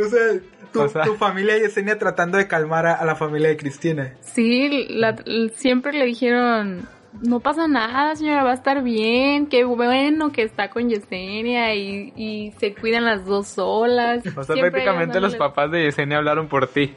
O 0.00 0.08
sea, 0.08 0.40
tu, 0.72 0.80
O 0.82 0.88
sea- 0.88 1.02
tu 1.04 1.14
familia 1.14 1.56
Yesenia 1.58 1.98
tratando 1.98 2.36
de 2.38 2.46
calmar 2.46 2.86
a, 2.86 2.94
a 2.94 3.04
la 3.04 3.16
familia 3.16 3.48
de 3.48 3.56
Cristina. 3.56 4.14
Sí, 4.20 4.86
la- 4.90 5.16
siempre 5.54 5.92
le 5.94 6.04
dijeron, 6.04 6.86
no 7.22 7.40
pasa 7.40 7.66
nada, 7.66 8.14
señora, 8.14 8.44
va 8.44 8.50
a 8.50 8.54
estar 8.54 8.82
bien, 8.82 9.46
qué 9.46 9.64
bueno 9.64 10.32
que 10.32 10.42
está 10.42 10.68
con 10.68 10.90
Yesenia 10.90 11.74
y, 11.74 12.12
y 12.14 12.52
se 12.60 12.74
cuidan 12.74 13.06
las 13.06 13.24
dos 13.24 13.48
solas. 13.48 14.18
O 14.26 14.44
sea, 14.44 14.54
Siempre 14.54 14.70
prácticamente 14.70 15.18
los 15.20 15.34
papás 15.36 15.70
de 15.70 15.84
Yesenia 15.84 16.18
hablaron 16.18 16.46
por 16.48 16.66
ti. 16.68 16.94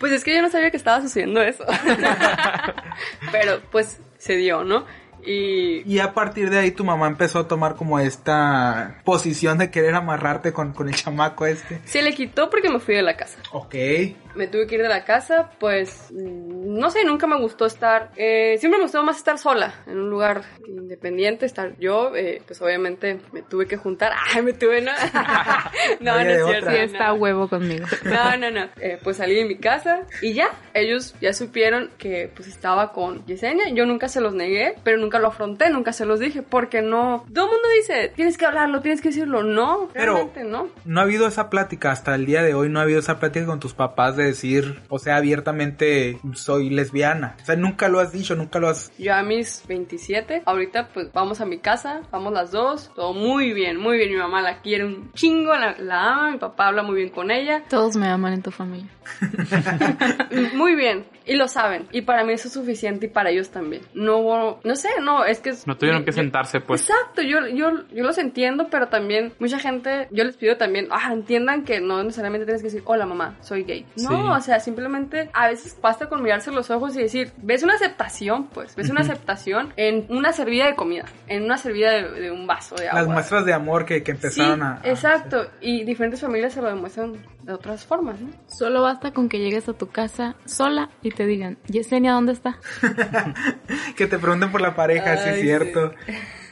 Pues 0.00 0.12
es 0.12 0.24
que 0.24 0.34
yo 0.34 0.40
no 0.40 0.48
sabía 0.48 0.70
que 0.70 0.78
estaba 0.78 1.02
sucediendo 1.02 1.42
eso. 1.42 1.64
Pero 3.32 3.60
pues 3.70 4.00
se 4.18 4.36
dio, 4.36 4.64
¿no? 4.64 4.86
Y 5.26 5.82
Y 5.86 5.98
a 5.98 6.12
partir 6.14 6.50
de 6.50 6.58
ahí 6.58 6.70
tu 6.70 6.84
mamá 6.84 7.06
empezó 7.06 7.40
a 7.40 7.48
tomar 7.48 7.76
como 7.76 7.98
esta 7.98 9.00
posición 9.04 9.58
de 9.58 9.70
querer 9.70 9.94
amarrarte 9.94 10.52
con, 10.52 10.72
con 10.72 10.88
el 10.88 10.94
chamaco 10.94 11.46
este. 11.46 11.80
se 11.84 12.02
le 12.02 12.14
quitó 12.14 12.50
porque 12.50 12.70
me 12.70 12.80
fui 12.80 12.94
de 12.94 13.02
la 13.02 13.16
casa. 13.16 13.38
Ok. 13.52 13.74
Me 14.34 14.46
tuve 14.46 14.66
que 14.66 14.74
ir 14.76 14.82
de 14.82 14.88
la 14.88 15.04
casa, 15.04 15.50
pues 15.58 16.10
mm, 16.12 16.78
no 16.78 16.90
sé, 16.90 17.04
nunca 17.04 17.26
me 17.26 17.38
gustó 17.38 17.66
estar, 17.66 18.10
eh, 18.16 18.56
siempre 18.58 18.78
me 18.78 18.84
gustó 18.84 19.02
más 19.02 19.16
estar 19.16 19.38
sola, 19.38 19.74
en 19.86 19.98
un 19.98 20.10
lugar 20.10 20.42
independiente, 20.66 21.46
estar 21.46 21.76
yo, 21.78 22.14
eh, 22.16 22.42
pues 22.46 22.60
obviamente 22.62 23.20
me 23.32 23.42
tuve 23.42 23.66
que 23.66 23.76
juntar, 23.76 24.12
ay, 24.34 24.42
me 24.42 24.52
tuve, 24.52 24.80
no, 24.80 24.92
no, 26.00 26.14
no 26.14 26.20
es 26.20 26.44
cierto. 26.46 26.70
Sí, 26.70 26.76
no. 26.76 26.82
está 26.82 27.12
huevo 27.12 27.48
conmigo. 27.48 27.86
No, 28.04 28.36
no, 28.36 28.50
no. 28.50 28.68
Eh, 28.80 28.98
pues 29.02 29.16
salí 29.16 29.34
de 29.34 29.44
mi 29.44 29.56
casa 29.56 30.02
y 30.22 30.34
ya. 30.34 30.48
Ellos 30.72 31.14
ya 31.20 31.32
supieron 31.32 31.90
que 31.98 32.30
pues 32.34 32.48
estaba 32.48 32.92
con 32.92 33.24
Yesenia. 33.26 33.70
Yo 33.70 33.86
nunca 33.86 34.08
se 34.08 34.20
los 34.20 34.34
negué, 34.34 34.74
pero 34.84 34.98
nunca 34.98 35.18
lo 35.18 35.28
afronté, 35.28 35.70
nunca 35.70 35.92
se 35.92 36.04
los 36.06 36.20
dije, 36.20 36.42
porque 36.42 36.82
no. 36.82 37.24
Todo 37.32 37.46
el 37.46 37.50
mundo 37.52 37.68
dice, 37.76 38.12
tienes 38.14 38.36
que 38.38 38.46
hablarlo, 38.46 38.80
tienes 38.82 39.00
que 39.00 39.08
decirlo. 39.08 39.42
No, 39.42 39.88
Pero- 39.92 40.14
realmente 40.14 40.44
no. 40.44 40.68
No 40.84 41.00
ha 41.00 41.02
habido 41.04 41.26
esa 41.26 41.50
plática 41.50 41.90
hasta 41.92 42.14
el 42.14 42.26
día 42.26 42.42
de 42.42 42.54
hoy, 42.54 42.68
no 42.68 42.78
ha 42.78 42.82
habido 42.82 43.00
esa 43.00 43.18
plática 43.18 43.46
con 43.46 43.60
tus 43.60 43.74
papás 43.74 44.16
de 44.16 44.23
decir, 44.24 44.82
o 44.88 44.98
sea, 44.98 45.16
abiertamente 45.16 46.18
soy 46.34 46.70
lesbiana. 46.70 47.36
O 47.42 47.44
sea, 47.44 47.56
nunca 47.56 47.88
lo 47.88 48.00
has 48.00 48.12
dicho, 48.12 48.34
nunca 48.34 48.58
lo 48.58 48.68
has... 48.68 48.92
Yo 48.98 49.14
a 49.14 49.22
mis 49.22 49.62
27, 49.66 50.42
ahorita 50.44 50.88
pues 50.88 51.12
vamos 51.12 51.40
a 51.40 51.46
mi 51.46 51.58
casa, 51.58 52.02
vamos 52.10 52.32
las 52.32 52.50
dos, 52.50 52.90
todo 52.94 53.12
muy 53.12 53.52
bien, 53.52 53.78
muy 53.78 53.96
bien. 53.98 54.10
Mi 54.10 54.16
mamá 54.16 54.42
la 54.42 54.60
quiere 54.60 54.84
un 54.84 55.12
chingo, 55.12 55.54
la, 55.54 55.76
la 55.78 56.12
ama, 56.12 56.30
mi 56.32 56.38
papá 56.38 56.68
habla 56.68 56.82
muy 56.82 56.96
bien 56.96 57.10
con 57.10 57.30
ella, 57.30 57.62
Todos 57.68 57.96
me 57.96 58.08
aman 58.08 58.34
en 58.34 58.42
tu 58.42 58.50
familia. 58.50 58.88
muy 60.54 60.74
bien, 60.74 61.04
y 61.26 61.36
lo 61.36 61.48
saben. 61.48 61.86
Y 61.92 62.02
para 62.02 62.24
mí 62.24 62.32
eso 62.32 62.48
es 62.48 62.54
suficiente 62.54 63.06
y 63.06 63.08
para 63.08 63.30
ellos 63.30 63.50
también. 63.50 63.82
No 63.94 64.18
hubo, 64.18 64.60
no 64.64 64.76
sé, 64.76 64.88
no, 65.02 65.24
es 65.24 65.40
que... 65.40 65.50
es- 65.50 65.66
No 65.66 65.76
tuvieron 65.76 66.04
que 66.04 66.10
yo- 66.12 66.16
sentarse, 66.16 66.60
pues. 66.60 66.82
Exacto, 66.88 67.22
yo, 67.22 67.46
yo, 67.48 67.70
yo 67.92 68.02
los 68.04 68.18
entiendo, 68.18 68.68
pero 68.70 68.88
también 68.88 69.32
mucha 69.38 69.58
gente, 69.58 70.08
yo 70.10 70.24
les 70.24 70.36
pido 70.36 70.56
también, 70.56 70.88
ah, 70.90 71.10
entiendan 71.12 71.64
que 71.64 71.80
no 71.80 72.02
necesariamente 72.02 72.44
tienes 72.46 72.62
que 72.62 72.68
decir, 72.68 72.82
hola 72.84 73.06
mamá, 73.06 73.36
soy 73.40 73.64
gay. 73.64 73.86
No, 73.96 74.08
Sí. 74.10 74.14
o 74.14 74.40
sea, 74.40 74.60
simplemente 74.60 75.30
a 75.32 75.48
veces 75.48 75.78
basta 75.80 76.08
con 76.08 76.22
mirarse 76.22 76.50
los 76.52 76.70
ojos 76.70 76.94
y 76.96 77.00
decir, 77.02 77.32
ves 77.38 77.62
una 77.62 77.74
aceptación, 77.74 78.48
pues, 78.48 78.74
ves 78.76 78.90
una 78.90 79.00
aceptación 79.02 79.72
en 79.76 80.06
una 80.10 80.32
servida 80.32 80.66
de 80.66 80.74
comida, 80.74 81.04
en 81.28 81.44
una 81.44 81.56
servida 81.58 81.90
de, 81.92 82.10
de 82.20 82.30
un 82.30 82.46
vaso 82.46 82.74
de 82.76 82.88
agua. 82.88 83.00
Las 83.00 83.08
muestras 83.08 83.44
de 83.46 83.52
amor 83.52 83.84
que, 83.84 84.02
que 84.02 84.10
empezaron 84.12 84.58
Sí, 84.60 84.62
a... 84.64 84.80
a- 84.82 84.90
exacto, 84.90 85.46
y 85.60 85.84
diferentes 85.84 86.20
familias 86.20 86.52
se 86.52 86.60
lo 86.62 86.68
demuestran 86.68 87.14
de 87.44 87.52
otras 87.52 87.84
formas, 87.84 88.20
¿no? 88.20 88.30
Solo 88.46 88.82
basta 88.82 89.12
con 89.12 89.28
que 89.28 89.38
llegues 89.38 89.68
a 89.68 89.74
tu 89.74 89.88
casa 89.88 90.36
sola 90.44 90.90
y 91.02 91.10
te 91.10 91.26
digan, 91.26 91.58
Yesenia, 91.66 92.12
¿dónde 92.12 92.32
está? 92.32 92.58
que 93.96 94.06
te 94.06 94.18
pregunten 94.18 94.50
por 94.50 94.60
la 94.60 94.74
pareja, 94.74 95.16
sí 95.16 95.28
es 95.28 95.34
Ay, 95.36 95.42
cierto. 95.42 95.92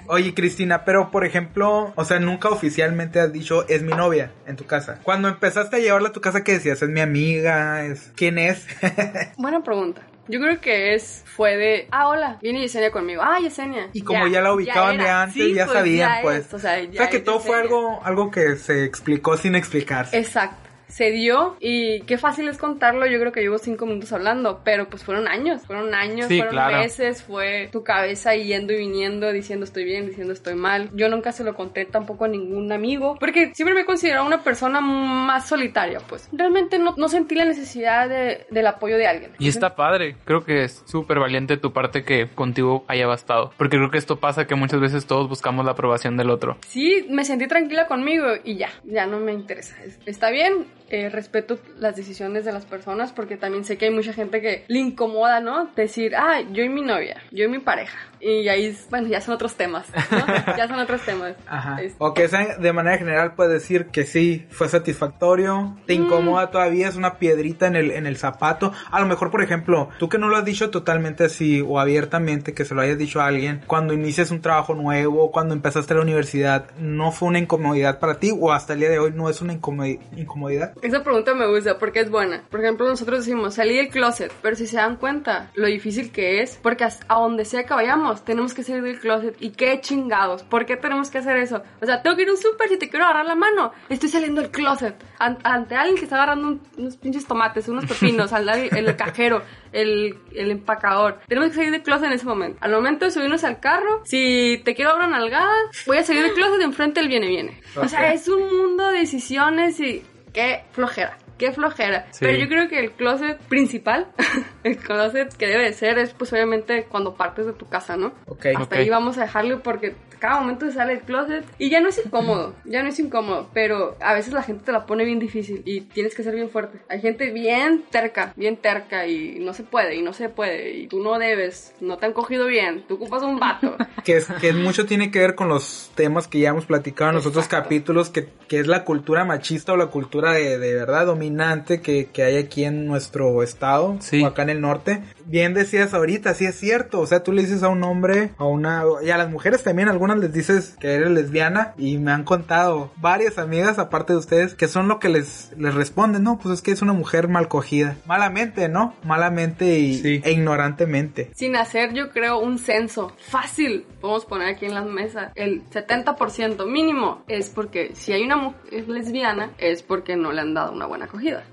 Oye, 0.06 0.34
Cristina, 0.34 0.84
pero 0.84 1.10
por 1.10 1.24
ejemplo, 1.24 1.92
o 1.94 2.04
sea, 2.04 2.18
nunca 2.18 2.48
oficialmente 2.48 3.20
has 3.20 3.32
dicho 3.32 3.66
es 3.68 3.82
mi 3.82 3.92
novia 3.92 4.32
en 4.46 4.56
tu 4.56 4.66
casa. 4.66 4.98
Cuando 5.02 5.28
empezaste 5.28 5.76
a 5.76 5.78
llevarla 5.78 6.08
a 6.08 6.12
tu 6.12 6.20
casa, 6.20 6.44
¿qué 6.44 6.52
decías? 6.52 6.82
¿Es 6.82 6.88
mi 6.88 7.00
amiga? 7.00 7.84
¿Es 7.84 8.12
quién 8.16 8.38
es? 8.38 8.66
Buena 9.36 9.62
pregunta. 9.62 10.02
Yo 10.28 10.40
creo 10.40 10.60
que 10.60 10.94
es, 10.94 11.24
fue 11.26 11.56
de, 11.56 11.88
ah, 11.90 12.08
hola, 12.08 12.38
viene 12.40 12.60
Yesenia 12.60 12.92
conmigo. 12.92 13.22
Ah, 13.24 13.38
Yesenia. 13.40 13.88
Y 13.92 14.02
como 14.02 14.28
ya, 14.28 14.40
la 14.40 14.54
ubicaban 14.54 14.98
de 14.98 15.08
antes, 15.08 15.34
Sí, 15.34 15.54
ya 15.54 15.64
pues, 15.66 15.76
sabían, 15.76 16.10
ya 16.16 16.22
pues. 16.22 16.46
es, 16.46 16.54
o 16.54 16.58
sea, 16.58 16.78
O 16.78 16.84
ya 16.84 16.92
sea, 16.92 17.10
que 17.10 17.18
todo 17.18 17.40
fue 17.40 17.60
algo, 17.60 18.00
algo 18.04 18.30
que 18.30 18.56
se 18.56 18.84
explicó 18.84 19.36
sin 19.36 19.54
explicarse. 19.56 20.16
Exacto. 20.16 20.71
Se 20.92 21.10
dio 21.10 21.56
y 21.58 22.02
qué 22.02 22.18
fácil 22.18 22.48
es 22.48 22.58
contarlo. 22.58 23.06
Yo 23.06 23.18
creo 23.18 23.32
que 23.32 23.40
llevo 23.40 23.56
cinco 23.58 23.86
minutos 23.86 24.12
hablando, 24.12 24.60
pero 24.62 24.88
pues 24.90 25.02
fueron 25.04 25.26
años, 25.26 25.62
fueron 25.66 25.94
años, 25.94 26.26
Sí, 26.28 26.36
fueron 26.36 26.52
claro. 26.54 26.76
meses, 26.76 27.22
fue 27.22 27.68
tu 27.72 27.82
cabeza 27.82 28.34
yendo 28.34 28.74
y 28.74 28.76
viniendo, 28.76 29.32
diciendo 29.32 29.64
estoy 29.64 29.84
bien, 29.84 30.06
diciendo 30.06 30.34
estoy 30.34 30.54
mal. 30.54 30.90
Yo 30.94 31.08
nunca 31.08 31.32
se 31.32 31.44
lo 31.44 31.54
conté 31.54 31.86
tampoco 31.86 32.26
a 32.26 32.28
ningún 32.28 32.70
amigo, 32.72 33.16
porque 33.18 33.52
siempre 33.54 33.74
me 33.74 33.80
he 33.80 33.84
considerado 33.86 34.26
una 34.26 34.44
persona 34.44 34.82
más 34.82 35.48
solitaria, 35.48 35.98
pues. 36.08 36.28
Realmente 36.30 36.78
no, 36.78 36.94
no 36.98 37.08
sentí 37.08 37.34
la 37.36 37.46
necesidad 37.46 38.08
de- 38.08 38.46
del 38.50 38.66
apoyo 38.66 38.98
de 38.98 39.06
alguien. 39.06 39.32
Y 39.38 39.48
está 39.48 39.74
padre, 39.74 40.16
creo 40.26 40.44
que 40.44 40.64
es 40.64 40.82
súper 40.86 41.18
valiente 41.18 41.56
tu 41.56 41.72
parte 41.72 42.04
que 42.04 42.28
contigo 42.28 42.84
haya 42.88 43.06
bastado. 43.06 43.52
Porque 43.56 43.78
creo 43.78 43.90
que 43.90 43.96
esto 43.98 44.20
pasa 44.20 44.46
que 44.46 44.54
muchas 44.56 44.80
veces 44.80 45.06
todos 45.06 45.26
buscamos 45.28 45.64
la 45.64 45.70
aprobación 45.72 46.18
del 46.18 46.28
otro. 46.28 46.58
Sí, 46.68 47.06
me 47.08 47.24
sentí 47.24 47.46
tranquila 47.46 47.86
conmigo 47.86 48.26
y 48.44 48.56
ya, 48.56 48.68
ya 48.84 49.06
no 49.06 49.18
me 49.20 49.32
interesa. 49.32 49.74
Es- 49.82 49.98
Está 50.04 50.30
bien, 50.30 50.66
eh, 50.92 51.08
respeto 51.08 51.58
las 51.78 51.96
decisiones 51.96 52.44
de 52.44 52.52
las 52.52 52.66
personas 52.66 53.12
porque 53.12 53.38
también 53.38 53.64
sé 53.64 53.78
que 53.78 53.86
hay 53.86 53.90
mucha 53.90 54.12
gente 54.12 54.42
que 54.42 54.64
le 54.68 54.78
incomoda, 54.78 55.40
¿no? 55.40 55.70
Decir, 55.74 56.14
ah, 56.14 56.42
yo 56.52 56.62
y 56.62 56.68
mi 56.68 56.82
novia, 56.82 57.22
yo 57.30 57.46
y 57.46 57.48
mi 57.48 57.60
pareja. 57.60 57.98
Y 58.24 58.48
ahí, 58.48 58.76
bueno, 58.88 59.08
ya 59.08 59.20
son 59.20 59.34
otros 59.34 59.54
temas, 59.56 59.86
¿no? 60.12 60.18
ya 60.56 60.68
son 60.68 60.78
otros 60.78 61.00
temas. 61.02 61.34
Ajá. 61.46 61.82
Es- 61.82 61.94
O 61.98 62.14
que 62.14 62.28
sea, 62.28 62.56
de 62.56 62.72
manera 62.72 62.96
general 62.96 63.34
puedes 63.34 63.52
decir 63.52 63.86
que 63.86 64.04
sí, 64.04 64.46
fue 64.50 64.68
satisfactorio, 64.68 65.76
te 65.86 65.98
Mm. 65.98 66.02
incomoda 66.04 66.50
todavía, 66.50 66.88
es 66.88 66.96
una 66.96 67.18
piedrita 67.18 67.66
en 67.66 67.76
el, 67.76 67.90
en 67.90 68.06
el 68.06 68.16
zapato. 68.16 68.72
A 68.90 69.00
lo 69.00 69.06
mejor, 69.06 69.30
por 69.30 69.42
ejemplo, 69.42 69.88
tú 69.98 70.08
que 70.08 70.18
no 70.18 70.28
lo 70.28 70.36
has 70.36 70.44
dicho 70.44 70.70
totalmente 70.70 71.24
así 71.24 71.60
o 71.66 71.80
abiertamente, 71.80 72.54
que 72.54 72.64
se 72.64 72.74
lo 72.74 72.80
hayas 72.82 72.98
dicho 72.98 73.20
a 73.20 73.26
alguien, 73.26 73.62
cuando 73.66 73.92
inicias 73.92 74.30
un 74.30 74.40
trabajo 74.40 74.74
nuevo, 74.74 75.30
cuando 75.32 75.54
empezaste 75.54 75.94
la 75.94 76.02
universidad, 76.02 76.66
¿no 76.78 77.10
fue 77.12 77.28
una 77.28 77.38
incomodidad 77.40 77.98
para 77.98 78.18
ti 78.20 78.32
o 78.38 78.52
hasta 78.52 78.74
el 78.74 78.80
día 78.80 78.90
de 78.90 78.98
hoy 79.00 79.12
no 79.14 79.28
es 79.30 79.40
una 79.40 79.54
incomodi- 79.54 79.98
incomodidad? 80.16 80.74
Esa 80.82 81.02
pregunta 81.02 81.34
me 81.34 81.46
gusta 81.48 81.78
porque 81.78 82.00
es 82.00 82.10
buena. 82.10 82.44
Por 82.50 82.60
ejemplo, 82.60 82.86
nosotros 82.86 83.24
decimos, 83.24 83.54
salí 83.54 83.76
del 83.76 83.88
closet, 83.88 84.32
pero 84.42 84.54
si 84.56 84.66
se 84.66 84.76
dan 84.76 84.96
cuenta 84.96 85.50
lo 85.54 85.66
difícil 85.66 86.12
que 86.12 86.40
es, 86.42 86.58
porque 86.62 86.84
a 86.84 87.14
donde 87.14 87.44
sea 87.44 87.64
que 87.64 87.74
vayamos, 87.74 88.11
tenemos 88.20 88.54
que 88.54 88.62
salir 88.62 88.82
del 88.82 89.00
closet. 89.00 89.34
¿Y 89.40 89.50
qué 89.50 89.80
chingados? 89.80 90.42
¿Por 90.42 90.66
qué 90.66 90.76
tenemos 90.76 91.10
que 91.10 91.18
hacer 91.18 91.36
eso? 91.38 91.62
O 91.80 91.86
sea, 91.86 92.02
tengo 92.02 92.14
que 92.16 92.22
ir 92.22 92.28
a 92.28 92.32
un 92.32 92.36
súper 92.38 92.68
si 92.68 92.76
te 92.78 92.88
quiero 92.90 93.04
agarrar 93.06 93.24
la 93.26 93.34
mano. 93.34 93.72
Estoy 93.88 94.08
saliendo 94.10 94.40
del 94.42 94.50
closet. 94.50 94.94
An- 95.18 95.38
ante 95.44 95.74
alguien 95.74 95.96
que 95.96 96.04
está 96.04 96.16
agarrando 96.16 96.48
un- 96.48 96.62
unos 96.76 96.96
pinches 96.98 97.26
tomates, 97.26 97.68
unos 97.68 97.86
pepinos, 97.86 98.32
al 98.32 98.48
el, 98.48 98.96
cajero, 98.96 99.42
el, 99.72 100.18
el 100.34 100.50
empacador. 100.50 101.20
Tenemos 101.28 101.50
que 101.50 101.56
salir 101.56 101.70
del 101.70 101.82
closet 101.82 102.06
en 102.06 102.12
ese 102.12 102.26
momento. 102.26 102.58
Al 102.60 102.72
momento 102.72 103.04
de 103.06 103.10
subirnos 103.10 103.44
al 103.44 103.60
carro, 103.60 104.02
si 104.04 104.60
te 104.64 104.74
quiero 104.74 104.90
dar 104.90 104.98
una 105.08 105.18
nalgada, 105.18 105.52
voy 105.86 105.96
a 105.98 106.04
salir 106.04 106.22
del 106.22 106.34
closet 106.34 106.58
de 106.58 106.64
enfrente 106.64 107.00
del 107.00 107.08
viene 107.08 107.28
viene. 107.28 107.60
O 107.76 107.88
sea, 107.88 108.12
es 108.12 108.28
un 108.28 108.42
mundo 108.56 108.88
de 108.88 108.98
decisiones 108.98 109.80
y 109.80 110.02
qué 110.32 110.64
flojera. 110.72 111.18
Qué 111.38 111.52
flojera. 111.52 112.06
Sí. 112.10 112.18
Pero 112.20 112.38
yo 112.38 112.48
creo 112.48 112.68
que 112.68 112.78
el 112.78 112.92
closet 112.92 113.38
principal, 113.38 114.08
el 114.64 114.76
closet 114.76 115.34
que 115.36 115.46
debe 115.46 115.64
de 115.64 115.72
ser 115.72 115.98
es 115.98 116.12
pues 116.14 116.32
obviamente 116.32 116.84
cuando 116.88 117.14
partes 117.14 117.46
de 117.46 117.52
tu 117.52 117.68
casa, 117.68 117.96
¿no? 117.96 118.12
Ok. 118.26 118.46
Hasta 118.46 118.62
Ok. 118.62 118.72
ahí 118.74 118.88
vamos 118.88 119.18
a 119.18 119.22
dejarlo 119.22 119.62
porque 119.62 119.94
cada 120.18 120.38
momento 120.38 120.70
sale 120.70 120.92
el 120.92 121.00
closet 121.00 121.44
y 121.58 121.68
ya 121.68 121.80
no 121.80 121.88
es 121.88 122.00
incómodo, 122.04 122.54
ya 122.64 122.80
no 122.84 122.88
es 122.90 122.98
incómodo, 123.00 123.50
pero 123.52 123.96
a 124.00 124.14
veces 124.14 124.32
la 124.32 124.44
gente 124.44 124.62
te 124.64 124.70
la 124.70 124.86
pone 124.86 125.04
bien 125.04 125.18
difícil 125.18 125.62
y 125.64 125.80
tienes 125.80 126.14
que 126.14 126.22
ser 126.22 126.32
bien 126.36 126.48
fuerte. 126.48 126.78
Hay 126.88 127.00
gente 127.00 127.32
bien 127.32 127.82
terca, 127.90 128.32
bien 128.36 128.56
terca 128.56 129.08
y 129.08 129.40
no 129.40 129.52
se 129.52 129.64
puede 129.64 129.96
y 129.96 130.02
no 130.02 130.12
se 130.12 130.28
puede 130.28 130.76
y 130.76 130.86
tú 130.86 131.00
no 131.02 131.18
debes, 131.18 131.74
no 131.80 131.96
te 131.96 132.06
han 132.06 132.12
cogido 132.12 132.46
bien, 132.46 132.84
tú 132.86 132.94
ocupas 132.94 133.24
un 133.24 133.40
vato. 133.40 133.76
que, 134.04 134.18
es, 134.18 134.26
que 134.40 134.52
mucho 134.52 134.86
tiene 134.86 135.10
que 135.10 135.18
ver 135.18 135.34
con 135.34 135.48
los 135.48 135.90
temas 135.96 136.28
que 136.28 136.38
ya 136.38 136.50
hemos 136.50 136.66
platicado 136.66 137.10
en 137.10 137.16
los 137.16 137.26
otros 137.26 137.46
Exacto. 137.46 137.64
capítulos, 137.64 138.10
que, 138.10 138.28
que 138.46 138.60
es 138.60 138.68
la 138.68 138.84
cultura 138.84 139.24
machista 139.24 139.72
o 139.72 139.76
la 139.76 139.86
cultura 139.86 140.30
de, 140.34 140.56
de 140.56 140.74
verdad 140.74 141.04
dominante 141.06 141.31
que, 141.80 142.06
que 142.12 142.22
hay 142.22 142.36
aquí 142.36 142.64
en 142.64 142.86
nuestro 142.86 143.42
estado 143.42 143.96
Sí. 144.00 144.22
o 144.22 144.26
acá 144.26 144.42
en 144.42 144.50
el 144.50 144.60
norte. 144.60 145.02
Bien 145.26 145.54
decías 145.54 145.94
ahorita, 145.94 146.34
sí 146.34 146.44
es 146.46 146.58
cierto, 146.58 147.00
o 147.00 147.06
sea, 147.06 147.22
tú 147.22 147.32
le 147.32 147.42
dices 147.42 147.62
a 147.62 147.68
un 147.68 147.82
hombre, 147.84 148.30
a 148.38 148.44
una, 148.44 148.82
y 149.02 149.10
a 149.10 149.16
las 149.18 149.30
mujeres 149.30 149.62
también, 149.62 149.88
algunas 149.88 150.18
les 150.18 150.32
dices 150.32 150.76
que 150.80 150.94
eres 150.94 151.10
lesbiana 151.10 151.74
y 151.78 151.98
me 151.98 152.12
han 152.12 152.24
contado 152.24 152.90
varias 152.96 153.38
amigas 153.38 153.78
aparte 153.78 154.12
de 154.12 154.18
ustedes 154.18 154.54
que 154.54 154.68
son 154.68 154.88
lo 154.88 154.98
que 154.98 155.08
les, 155.08 155.52
les 155.56 155.74
responden, 155.74 156.22
no, 156.22 156.38
pues 156.38 156.54
es 156.54 156.62
que 156.62 156.70
es 156.72 156.82
una 156.82 156.92
mujer 156.92 157.28
mal 157.28 157.48
cogida, 157.48 157.96
malamente, 158.06 158.68
¿no? 158.68 158.94
Malamente 159.04 159.78
y, 159.78 159.98
Sí. 159.98 160.20
e 160.24 160.32
ignorantemente. 160.32 161.30
Sin 161.34 161.56
hacer, 161.56 161.92
yo 161.92 162.10
creo, 162.10 162.38
un 162.38 162.58
censo 162.58 163.12
fácil, 163.18 163.84
podemos 164.00 164.24
poner 164.24 164.48
aquí 164.48 164.66
en 164.66 164.74
la 164.74 164.82
mesa, 164.82 165.32
el 165.34 165.62
70% 165.70 166.66
mínimo 166.66 167.22
es 167.28 167.48
porque 167.50 167.92
si 167.94 168.12
hay 168.12 168.22
una 168.24 168.36
mujer 168.36 168.88
lesbiana, 168.88 169.50
es 169.58 169.82
porque 169.82 170.16
no 170.16 170.32
le 170.32 170.40
han 170.40 170.54
dado 170.54 170.72
una 170.72 170.86
buena 170.86 171.04
acogida. 171.06 171.44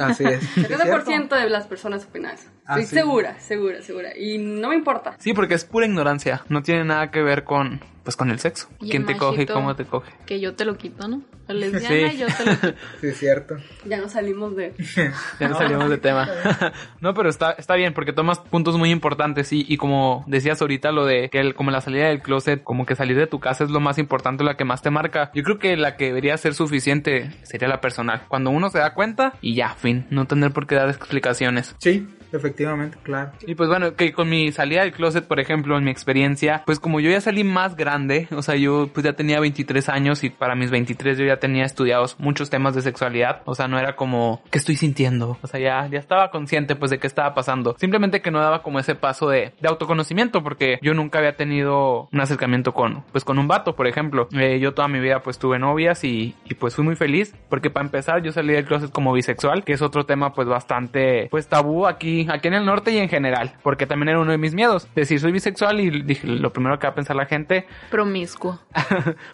Así 0.00 0.24
es. 0.24 0.40
¿Sí 0.54 0.60
es 0.60 0.70
70% 0.70 1.04
cierto? 1.04 1.34
de 1.36 1.50
las 1.50 1.66
personas 1.66 2.04
opinan 2.04 2.34
eso. 2.34 2.48
Ah, 2.66 2.78
Estoy 2.80 2.84
sí. 2.86 2.96
segura, 2.96 3.38
segura, 3.40 3.82
segura. 3.82 4.16
Y 4.18 4.38
no 4.38 4.70
me 4.70 4.74
importa. 4.76 5.14
Sí, 5.18 5.32
porque 5.32 5.54
es 5.54 5.64
pura 5.64 5.86
ignorancia. 5.86 6.42
No 6.48 6.62
tiene 6.62 6.84
nada 6.84 7.10
que 7.10 7.22
ver 7.22 7.44
con, 7.44 7.80
pues, 8.02 8.16
con 8.16 8.30
el 8.30 8.38
sexo. 8.40 8.68
Y 8.80 8.90
¿Quién 8.90 9.02
el 9.02 9.08
te 9.08 9.16
coge 9.16 9.42
y 9.42 9.46
cómo 9.46 9.76
te 9.76 9.84
coge? 9.84 10.12
Que 10.26 10.40
yo 10.40 10.54
te 10.54 10.64
lo 10.64 10.76
quito, 10.76 11.06
¿no? 11.06 11.22
La 11.46 11.54
lesbiana 11.54 12.10
Sí. 12.10 12.16
y 12.16 12.18
yo 12.18 12.26
te 12.26 12.44
lo 12.44 12.50
quito. 12.60 12.74
Sí, 13.00 13.06
es 13.06 13.18
cierto. 13.18 13.56
Ya 13.84 13.98
no 13.98 14.08
salimos 14.08 14.56
de... 14.56 14.74
Ya 15.40 15.48
nos 15.48 15.58
salimos 15.58 15.88
de 15.88 15.98
tema. 15.98 16.28
no, 17.00 17.14
pero 17.14 17.28
está, 17.28 17.52
está 17.52 17.76
bien 17.76 17.94
porque 17.94 18.12
tomas 18.12 18.40
puntos 18.40 18.76
muy 18.76 18.90
importantes 18.90 19.52
y, 19.52 19.64
y 19.68 19.76
como 19.76 20.24
decías 20.26 20.60
ahorita 20.60 20.90
lo 20.90 21.04
de 21.06 21.28
que 21.30 21.38
el- 21.38 21.54
como 21.54 21.70
la 21.70 21.80
salida 21.80 22.08
del 22.08 22.20
closet, 22.20 22.64
como 22.64 22.84
que 22.84 22.96
salir 22.96 23.16
de 23.16 23.28
tu 23.28 23.38
casa 23.38 23.62
es 23.62 23.70
lo 23.70 23.78
más 23.78 23.98
importante, 23.98 24.42
la 24.42 24.56
que 24.56 24.64
más 24.64 24.82
te 24.82 24.90
marca. 24.90 25.30
Yo 25.34 25.44
creo 25.44 25.60
que 25.60 25.76
la 25.76 25.96
que 25.96 26.06
debería 26.06 26.36
ser 26.36 26.54
suficiente 26.54 27.30
sería 27.44 27.68
la 27.68 27.80
personal. 27.80 28.22
Cuando 28.26 28.50
uno 28.50 28.68
se 28.70 28.78
da 28.80 28.92
cuenta 28.94 29.34
y 29.40 29.54
ya, 29.54 29.68
fin, 29.76 30.06
no 30.10 30.26
tener 30.26 30.50
por 30.52 30.66
qué 30.66 30.74
dar 30.74 30.88
explicaciones. 30.88 31.76
Sí, 31.78 32.08
efectivamente, 32.32 32.98
claro. 33.02 33.32
Y 33.46 33.54
pues 33.54 33.68
bueno, 33.68 33.94
que 33.94 34.12
con 34.12 34.28
mi 34.28 34.52
salida 34.52 34.82
del 34.82 34.92
closet, 34.92 35.26
por 35.26 35.40
ejemplo, 35.40 35.76
en 35.76 35.84
mi 35.84 35.90
experiencia, 35.90 36.62
pues 36.66 36.80
como 36.80 37.00
yo 37.00 37.10
ya 37.10 37.20
salí 37.20 37.44
más 37.44 37.76
grande, 37.76 38.28
o 38.32 38.42
sea, 38.42 38.56
yo 38.56 38.88
pues 38.92 39.04
ya 39.04 39.14
tenía 39.14 39.40
23 39.40 39.88
años 39.88 40.24
y 40.24 40.30
para 40.30 40.54
mis 40.54 40.70
23 40.70 41.18
yo 41.18 41.24
ya 41.24 41.38
tenía 41.38 41.64
estudiados 41.64 42.16
muchos 42.18 42.50
temas 42.50 42.74
de 42.74 42.82
sexualidad, 42.82 43.42
o 43.44 43.54
sea, 43.54 43.68
no 43.68 43.78
era 43.78 43.96
como, 43.96 44.42
¿qué 44.50 44.58
estoy 44.58 44.76
sintiendo? 44.76 45.38
O 45.42 45.46
sea, 45.46 45.60
ya, 45.60 45.86
ya 45.88 45.98
estaba 45.98 46.30
consciente 46.30 46.76
pues 46.76 46.90
de 46.90 46.98
qué 46.98 47.06
estaba 47.06 47.34
pasando. 47.34 47.76
Simplemente 47.78 48.20
que 48.20 48.30
no 48.30 48.40
daba 48.40 48.62
como 48.62 48.78
ese 48.78 48.94
paso 48.94 49.28
de, 49.28 49.52
de 49.60 49.68
autoconocimiento 49.68 50.42
porque 50.42 50.78
yo 50.82 50.94
nunca 50.94 51.18
había 51.18 51.36
tenido 51.36 52.08
un 52.12 52.20
acercamiento 52.20 52.72
con, 52.72 53.04
pues 53.12 53.24
con 53.24 53.38
un 53.38 53.48
vato, 53.48 53.76
por 53.76 53.86
ejemplo. 53.86 54.28
Eh, 54.32 54.58
yo 54.60 54.74
toda 54.74 54.88
mi 54.88 55.00
vida 55.00 55.20
pues 55.20 55.38
tuve 55.38 55.58
novias 55.58 56.04
y, 56.04 56.34
y 56.44 56.54
pues 56.54 56.74
fui 56.74 56.84
muy 56.84 56.96
feliz 56.96 57.34
porque 57.48 57.70
para 57.70 57.86
empezar 57.86 58.22
yo 58.22 58.32
salí 58.32 58.52
del 58.52 58.64
closet 58.64 58.90
como 58.90 59.12
bisexual, 59.12 59.64
que 59.64 59.72
es 59.72 59.82
otro 59.82 60.06
tema 60.06 60.32
pues 60.32 60.48
bastante 60.48 61.28
pues 61.30 61.48
tabú 61.48 61.86
aquí, 61.86 62.15
aquí 62.28 62.48
en 62.48 62.54
el 62.54 62.64
norte 62.64 62.92
y 62.92 62.98
en 62.98 63.08
general, 63.08 63.54
porque 63.62 63.86
también 63.86 64.10
era 64.10 64.20
uno 64.20 64.32
de 64.32 64.38
mis 64.38 64.54
miedos, 64.54 64.88
decir 64.94 65.20
soy 65.20 65.32
bisexual 65.32 65.80
y 65.80 66.02
dije 66.02 66.26
lo 66.26 66.52
primero 66.52 66.78
que 66.78 66.86
va 66.86 66.92
a 66.92 66.94
pensar 66.94 67.16
la 67.16 67.26
gente, 67.26 67.66
Promiscuo. 67.90 68.58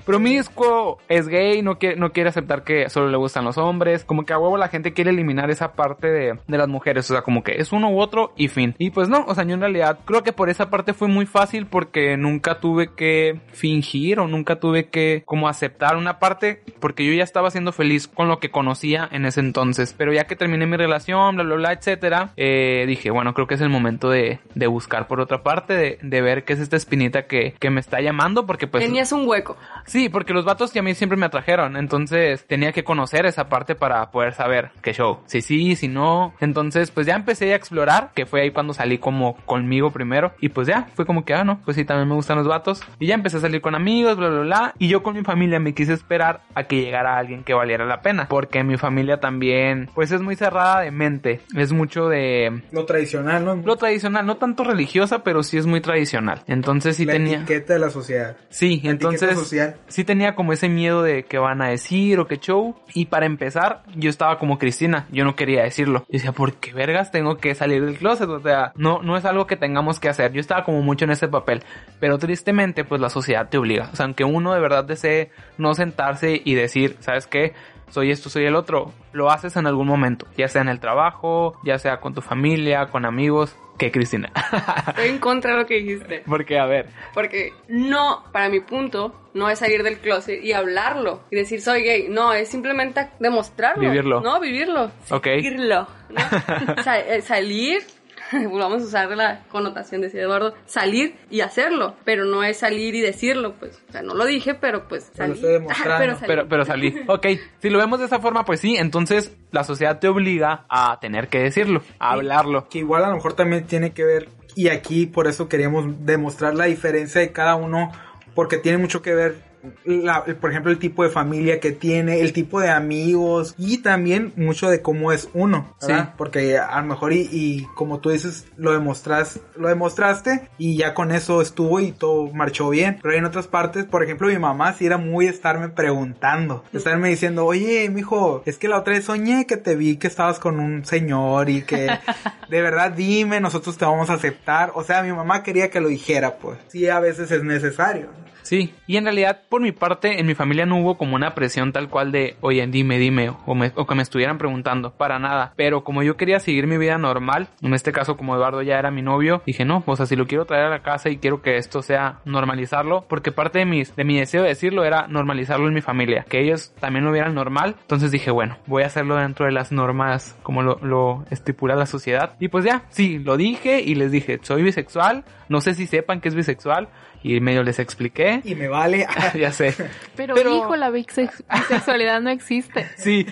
promiscuo, 0.04 0.98
es 1.08 1.28
gay, 1.28 1.62
no 1.62 1.78
quiere, 1.78 1.96
no 1.96 2.12
quiere 2.12 2.30
aceptar 2.30 2.64
que 2.64 2.88
solo 2.88 3.08
le 3.08 3.16
gustan 3.16 3.44
los 3.44 3.58
hombres, 3.58 4.04
como 4.04 4.24
que 4.24 4.32
a 4.32 4.38
huevo 4.38 4.56
la 4.56 4.68
gente 4.68 4.92
quiere 4.92 5.10
eliminar 5.10 5.50
esa 5.50 5.72
parte 5.72 6.08
de, 6.08 6.38
de 6.46 6.58
las 6.58 6.68
mujeres, 6.68 7.10
o 7.10 7.14
sea, 7.14 7.22
como 7.22 7.42
que 7.42 7.56
es 7.56 7.72
uno 7.72 7.90
u 7.90 8.00
otro 8.00 8.32
y 8.36 8.48
fin. 8.48 8.74
Y 8.78 8.90
pues 8.90 9.08
no, 9.08 9.24
o 9.26 9.34
sea, 9.34 9.44
yo 9.44 9.54
en 9.54 9.60
realidad 9.60 10.00
creo 10.04 10.22
que 10.22 10.32
por 10.32 10.50
esa 10.50 10.70
parte 10.70 10.94
fue 10.94 11.08
muy 11.08 11.26
fácil 11.26 11.66
porque 11.66 12.16
nunca 12.16 12.60
tuve 12.60 12.94
que 12.94 13.40
fingir 13.52 14.20
o 14.20 14.26
nunca 14.28 14.56
tuve 14.56 14.88
que 14.88 15.22
como 15.24 15.48
aceptar 15.48 15.96
una 15.96 16.18
parte 16.18 16.62
porque 16.80 17.04
yo 17.04 17.12
ya 17.12 17.24
estaba 17.24 17.50
siendo 17.50 17.72
feliz 17.72 18.08
con 18.08 18.28
lo 18.28 18.38
que 18.38 18.50
conocía 18.50 19.08
en 19.10 19.24
ese 19.24 19.40
entonces. 19.40 19.94
Pero 19.96 20.12
ya 20.12 20.24
que 20.24 20.36
terminé 20.36 20.66
mi 20.66 20.76
relación, 20.76 21.36
bla, 21.36 21.44
bla, 21.44 21.54
bla, 21.56 21.72
etcétera, 21.72 22.32
eh, 22.36 22.71
dije, 22.86 23.10
bueno, 23.10 23.34
creo 23.34 23.46
que 23.46 23.54
es 23.54 23.60
el 23.60 23.68
momento 23.68 24.10
de, 24.10 24.40
de 24.54 24.66
buscar 24.66 25.06
por 25.06 25.20
otra 25.20 25.42
parte, 25.42 25.74
de, 25.74 25.98
de 26.02 26.20
ver 26.20 26.44
qué 26.44 26.54
es 26.54 26.60
esta 26.60 26.76
espinita 26.76 27.26
que, 27.26 27.54
que 27.58 27.70
me 27.70 27.80
está 27.80 28.00
llamando 28.00 28.46
porque 28.46 28.66
pues... 28.66 28.84
Tenías 28.84 29.12
un 29.12 29.28
hueco. 29.28 29.56
Sí, 29.86 30.08
porque 30.08 30.32
los 30.32 30.44
vatos 30.44 30.72
que 30.72 30.78
a 30.78 30.82
mí 30.82 30.94
siempre 30.94 31.16
me 31.16 31.26
atrajeron, 31.26 31.76
entonces 31.76 32.46
tenía 32.46 32.72
que 32.72 32.84
conocer 32.84 33.26
esa 33.26 33.48
parte 33.48 33.74
para 33.74 34.10
poder 34.10 34.34
saber 34.34 34.70
qué 34.82 34.92
show, 34.92 35.20
si 35.26 35.42
sí, 35.42 35.76
si 35.76 35.88
no, 35.88 36.34
entonces 36.40 36.90
pues 36.90 37.06
ya 37.06 37.14
empecé 37.14 37.52
a 37.52 37.56
explorar, 37.56 38.10
que 38.14 38.26
fue 38.26 38.42
ahí 38.42 38.50
cuando 38.50 38.74
salí 38.74 38.98
como 38.98 39.36
conmigo 39.44 39.90
primero, 39.90 40.32
y 40.40 40.48
pues 40.48 40.68
ya, 40.68 40.88
fue 40.94 41.06
como 41.06 41.24
que, 41.24 41.34
ah, 41.34 41.44
no, 41.44 41.60
pues 41.64 41.76
sí, 41.76 41.84
también 41.84 42.08
me 42.08 42.14
gustan 42.14 42.38
los 42.38 42.48
vatos, 42.48 42.82
y 42.98 43.06
ya 43.06 43.14
empecé 43.14 43.38
a 43.38 43.40
salir 43.40 43.60
con 43.60 43.74
amigos, 43.74 44.16
bla, 44.16 44.28
bla, 44.28 44.40
bla, 44.40 44.74
y 44.78 44.88
yo 44.88 45.02
con 45.02 45.14
mi 45.14 45.22
familia 45.22 45.58
me 45.58 45.74
quise 45.74 45.92
esperar 45.92 46.42
a 46.54 46.64
que 46.64 46.80
llegara 46.80 47.16
alguien 47.16 47.44
que 47.44 47.54
valiera 47.54 47.84
la 47.84 48.02
pena, 48.02 48.26
porque 48.28 48.64
mi 48.64 48.76
familia 48.76 49.20
también, 49.20 49.90
pues 49.94 50.12
es 50.12 50.22
muy 50.22 50.36
cerrada 50.36 50.80
de 50.80 50.90
mente, 50.90 51.40
es 51.56 51.72
mucho 51.72 52.08
de... 52.08 52.61
Lo 52.70 52.86
tradicional, 52.86 53.44
¿no? 53.44 53.56
Lo 53.56 53.76
tradicional, 53.76 54.24
no 54.26 54.36
tanto 54.36 54.64
religiosa, 54.64 55.22
pero 55.22 55.42
sí 55.42 55.58
es 55.58 55.66
muy 55.66 55.80
tradicional. 55.80 56.42
Entonces 56.46 56.96
sí 56.96 57.04
la 57.04 57.14
tenía... 57.14 57.36
etiqueta 57.38 57.74
de 57.74 57.78
la 57.78 57.90
sociedad. 57.90 58.36
Sí, 58.48 58.80
La 58.82 58.90
entonces 58.92 59.34
social. 59.38 59.76
sí 59.88 60.04
tenía 60.04 60.34
como 60.34 60.52
ese 60.52 60.68
miedo 60.68 61.02
de 61.02 61.24
que 61.24 61.38
van 61.38 61.62
a 61.62 61.68
decir 61.68 62.18
o 62.18 62.26
qué 62.26 62.38
show. 62.38 62.74
Y 62.94 63.06
para 63.06 63.26
empezar, 63.26 63.82
yo 63.96 64.08
estaba 64.10 64.38
como 64.38 64.58
Cristina, 64.58 65.06
yo 65.10 65.24
no 65.24 65.36
quería 65.36 65.62
decirlo. 65.62 66.00
Yo 66.08 66.12
decía, 66.12 66.32
¿por 66.32 66.54
qué 66.54 66.72
vergas 66.72 67.10
tengo 67.10 67.36
que 67.36 67.54
salir 67.54 67.84
del 67.84 67.96
closet? 67.96 68.28
O 68.28 68.40
sea, 68.40 68.72
no, 68.76 69.02
no 69.02 69.16
es 69.16 69.24
algo 69.24 69.46
que 69.46 69.56
tengamos 69.56 70.00
que 70.00 70.08
hacer. 70.08 70.32
Yo 70.32 70.40
estaba 70.40 70.64
como 70.64 70.82
mucho 70.82 71.04
en 71.04 71.10
ese 71.10 71.28
papel. 71.28 71.62
Pero 72.00 72.18
tristemente, 72.18 72.84
pues 72.84 73.00
la 73.00 73.10
sociedad 73.10 73.48
te 73.48 73.58
obliga. 73.58 73.90
O 73.92 73.96
sea, 73.96 74.06
aunque 74.06 74.24
uno 74.24 74.54
de 74.54 74.60
verdad 74.60 74.84
desee 74.84 75.30
no 75.58 75.74
sentarse 75.74 76.40
y 76.44 76.54
decir, 76.54 76.96
¿sabes 77.00 77.26
qué? 77.26 77.52
Soy 77.92 78.10
esto, 78.10 78.30
soy 78.30 78.46
el 78.46 78.56
otro, 78.56 78.90
lo 79.12 79.30
haces 79.30 79.54
en 79.56 79.66
algún 79.66 79.86
momento, 79.86 80.26
ya 80.34 80.48
sea 80.48 80.62
en 80.62 80.68
el 80.68 80.80
trabajo, 80.80 81.60
ya 81.62 81.78
sea 81.78 82.00
con 82.00 82.14
tu 82.14 82.22
familia, 82.22 82.86
con 82.86 83.04
amigos, 83.04 83.54
que 83.78 83.90
Cristina. 83.90 84.32
Estoy 84.88 85.08
en 85.08 85.18
contra 85.18 85.52
de 85.52 85.58
lo 85.58 85.66
que 85.66 85.74
dijiste. 85.74 86.22
Porque, 86.26 86.58
a 86.58 86.64
ver, 86.64 86.88
Porque 87.12 87.52
no, 87.68 88.24
para 88.32 88.48
mi 88.48 88.60
punto, 88.60 89.28
no 89.34 89.50
es 89.50 89.58
salir 89.58 89.82
del 89.82 89.98
closet 89.98 90.42
y 90.42 90.54
hablarlo 90.54 91.24
y 91.30 91.36
decir 91.36 91.60
soy 91.60 91.82
gay. 91.82 92.06
No, 92.08 92.32
es 92.32 92.48
simplemente 92.48 93.10
demostrarlo. 93.18 93.82
Vivirlo. 93.82 94.20
No, 94.20 94.40
vivirlo. 94.40 94.90
Ok. 95.10 95.26
Vivirlo. 95.26 95.86
eh, 97.08 97.20
salir, 97.20 97.82
vamos 98.50 98.82
a 98.82 98.86
usar 98.86 99.10
la 99.16 99.44
connotación, 99.50 100.00
decía 100.00 100.22
Eduardo, 100.22 100.54
salir 100.66 101.16
y 101.30 101.40
hacerlo, 101.40 101.96
pero 102.04 102.24
no 102.24 102.42
es 102.42 102.58
salir 102.58 102.94
y 102.94 103.00
decirlo, 103.00 103.54
pues, 103.58 103.80
o 103.88 103.92
sea, 103.92 104.02
no 104.02 104.14
lo 104.14 104.24
dije, 104.24 104.54
pero 104.54 104.88
pues 104.88 105.10
Pero 105.16 105.28
lo 105.28 105.34
salí. 105.34 105.40
estoy 105.46 105.52
demostrando. 105.60 105.98
pero 105.98 106.14
salí. 106.16 106.26
Pero, 106.26 106.48
pero 106.48 106.64
salí. 106.64 106.94
Ok, 107.08 107.26
si 107.60 107.70
lo 107.70 107.78
vemos 107.78 107.98
de 108.00 108.06
esa 108.06 108.18
forma, 108.20 108.44
pues 108.44 108.60
sí, 108.60 108.76
entonces 108.76 109.34
la 109.50 109.64
sociedad 109.64 109.98
te 109.98 110.08
obliga 110.08 110.64
a 110.68 110.98
tener 111.00 111.28
que 111.28 111.38
decirlo, 111.40 111.82
a 111.98 112.12
hablarlo. 112.12 112.68
que 112.68 112.78
igual 112.78 113.04
a 113.04 113.08
lo 113.08 113.16
mejor 113.16 113.34
también 113.34 113.66
tiene 113.66 113.92
que 113.92 114.04
ver 114.04 114.28
y 114.54 114.68
aquí 114.68 115.06
por 115.06 115.28
eso 115.28 115.48
queríamos 115.48 115.86
demostrar 116.04 116.54
la 116.54 116.66
diferencia 116.66 117.20
de 117.20 117.32
cada 117.32 117.54
uno 117.54 117.90
porque 118.34 118.58
tiene 118.58 118.78
mucho 118.78 119.00
que 119.02 119.14
ver 119.14 119.36
la- 119.84 120.24
el- 120.26 120.36
por 120.36 120.50
ejemplo 120.50 120.70
el 120.72 120.78
tipo 120.78 121.02
de 121.04 121.10
familia 121.10 121.60
que 121.60 121.72
tiene 121.72 122.20
el 122.20 122.32
tipo 122.32 122.60
de 122.60 122.70
amigos 122.70 123.54
y 123.58 123.78
también 123.78 124.32
mucho 124.36 124.68
de 124.68 124.82
cómo 124.82 125.12
es 125.12 125.28
uno 125.34 125.74
¿verdad? 125.80 126.04
Sí. 126.06 126.10
porque 126.16 126.58
a 126.58 126.80
lo 126.80 126.86
mejor 126.86 127.12
y, 127.12 127.28
y 127.30 127.66
como 127.74 128.00
tú 128.00 128.10
dices 128.10 128.46
lo 128.56 128.72
demostras 128.72 129.40
lo 129.56 129.68
demostraste 129.68 130.48
y 130.58 130.76
ya 130.76 130.94
con 130.94 131.12
eso 131.12 131.40
estuvo 131.42 131.80
y 131.80 131.92
todo 131.92 132.32
marchó 132.32 132.68
bien 132.70 132.98
pero 133.02 133.14
en 133.14 133.24
otras 133.24 133.46
partes 133.46 133.84
por 133.84 134.02
ejemplo 134.02 134.28
mi 134.28 134.38
mamá 134.38 134.72
sí 134.74 134.86
era 134.86 134.98
muy 134.98 135.26
estarme 135.26 135.68
preguntando 135.68 136.64
estarme 136.72 137.08
diciendo 137.10 137.46
oye 137.46 137.88
mijo 137.90 138.42
es 138.46 138.58
que 138.58 138.68
la 138.68 138.78
otra 138.78 138.94
vez 138.94 139.04
soñé 139.04 139.46
que 139.46 139.56
te 139.56 139.74
vi 139.76 139.96
que 139.96 140.06
estabas 140.06 140.38
con 140.38 140.58
un 140.60 140.84
señor 140.84 141.48
y 141.50 141.62
que 141.62 141.86
de 142.50 142.62
verdad 142.62 142.90
dime, 142.92 143.40
nosotros 143.40 143.78
te 143.78 143.84
vamos 143.84 144.10
a 144.10 144.14
aceptar. 144.14 144.72
O 144.74 144.82
sea, 144.84 145.02
mi 145.02 145.12
mamá 145.12 145.42
quería 145.42 145.70
que 145.70 145.80
lo 145.80 145.88
dijera, 145.88 146.36
pues. 146.38 146.58
Sí, 146.68 146.88
a 146.88 147.00
veces 147.00 147.30
es 147.30 147.42
necesario. 147.42 148.08
Sí, 148.42 148.74
y 148.86 148.96
en 148.96 149.04
realidad 149.04 149.42
por 149.48 149.62
mi 149.62 149.72
parte 149.72 150.20
en 150.20 150.26
mi 150.26 150.34
familia 150.34 150.66
no 150.66 150.78
hubo 150.80 150.96
como 150.96 151.16
una 151.16 151.34
presión 151.34 151.72
tal 151.72 151.88
cual 151.88 152.12
de, 152.12 152.36
oye, 152.40 152.66
dime, 152.66 152.98
dime, 152.98 153.30
o, 153.30 153.38
o 153.46 153.86
que 153.86 153.94
me 153.94 154.02
estuvieran 154.02 154.38
preguntando, 154.38 154.92
para 154.92 155.18
nada. 155.18 155.52
Pero 155.56 155.84
como 155.84 156.02
yo 156.02 156.16
quería 156.16 156.40
seguir 156.40 156.66
mi 156.66 156.78
vida 156.78 156.98
normal, 156.98 157.48
en 157.62 157.74
este 157.74 157.92
caso 157.92 158.16
como 158.16 158.34
Eduardo 158.34 158.62
ya 158.62 158.78
era 158.78 158.90
mi 158.90 159.02
novio, 159.02 159.42
dije, 159.46 159.64
no, 159.64 159.82
o 159.86 159.96
sea, 159.96 160.06
si 160.06 160.16
lo 160.16 160.26
quiero 160.26 160.44
traer 160.44 160.66
a 160.66 160.70
la 160.70 160.82
casa 160.82 161.08
y 161.08 161.18
quiero 161.18 161.42
que 161.42 161.56
esto 161.56 161.82
sea 161.82 162.20
normalizarlo, 162.24 163.06
porque 163.08 163.32
parte 163.32 163.60
de, 163.60 163.66
mis, 163.66 163.94
de 163.96 164.04
mi 164.04 164.18
deseo 164.18 164.42
de 164.42 164.48
decirlo 164.48 164.84
era 164.84 165.06
normalizarlo 165.08 165.68
en 165.68 165.74
mi 165.74 165.80
familia, 165.80 166.24
que 166.28 166.40
ellos 166.40 166.74
también 166.80 167.04
lo 167.04 167.12
vieran 167.12 167.34
normal. 167.34 167.76
Entonces 167.82 168.10
dije, 168.10 168.30
bueno, 168.30 168.58
voy 168.66 168.82
a 168.82 168.86
hacerlo 168.86 169.16
dentro 169.16 169.46
de 169.46 169.52
las 169.52 169.72
normas 169.72 170.36
como 170.42 170.62
lo, 170.62 170.78
lo 170.82 171.24
estipula 171.30 171.76
la 171.76 171.86
sociedad. 171.86 172.34
Y 172.40 172.48
pues 172.48 172.64
ya, 172.64 172.84
sí, 172.90 173.18
lo 173.18 173.36
dije 173.36 173.80
y 173.80 173.94
les 173.94 174.10
dije, 174.10 174.38
soy 174.42 174.62
bisexual, 174.62 175.24
no 175.48 175.60
sé 175.60 175.74
si 175.74 175.86
sepan 175.86 176.20
que 176.20 176.28
es 176.28 176.34
bisexual. 176.34 176.88
Y 177.22 177.40
medio 177.40 177.62
les 177.62 177.78
expliqué. 177.78 178.40
Y 178.44 178.54
me 178.54 178.68
vale. 178.68 179.06
ya 179.38 179.52
sé. 179.52 179.74
Pero, 180.16 180.34
Pero- 180.34 180.56
hijo, 180.56 180.76
la 180.76 180.90
bisex- 180.90 181.44
bisexualidad 181.52 182.20
no 182.20 182.30
existe. 182.30 182.86
Sí, 182.96 183.26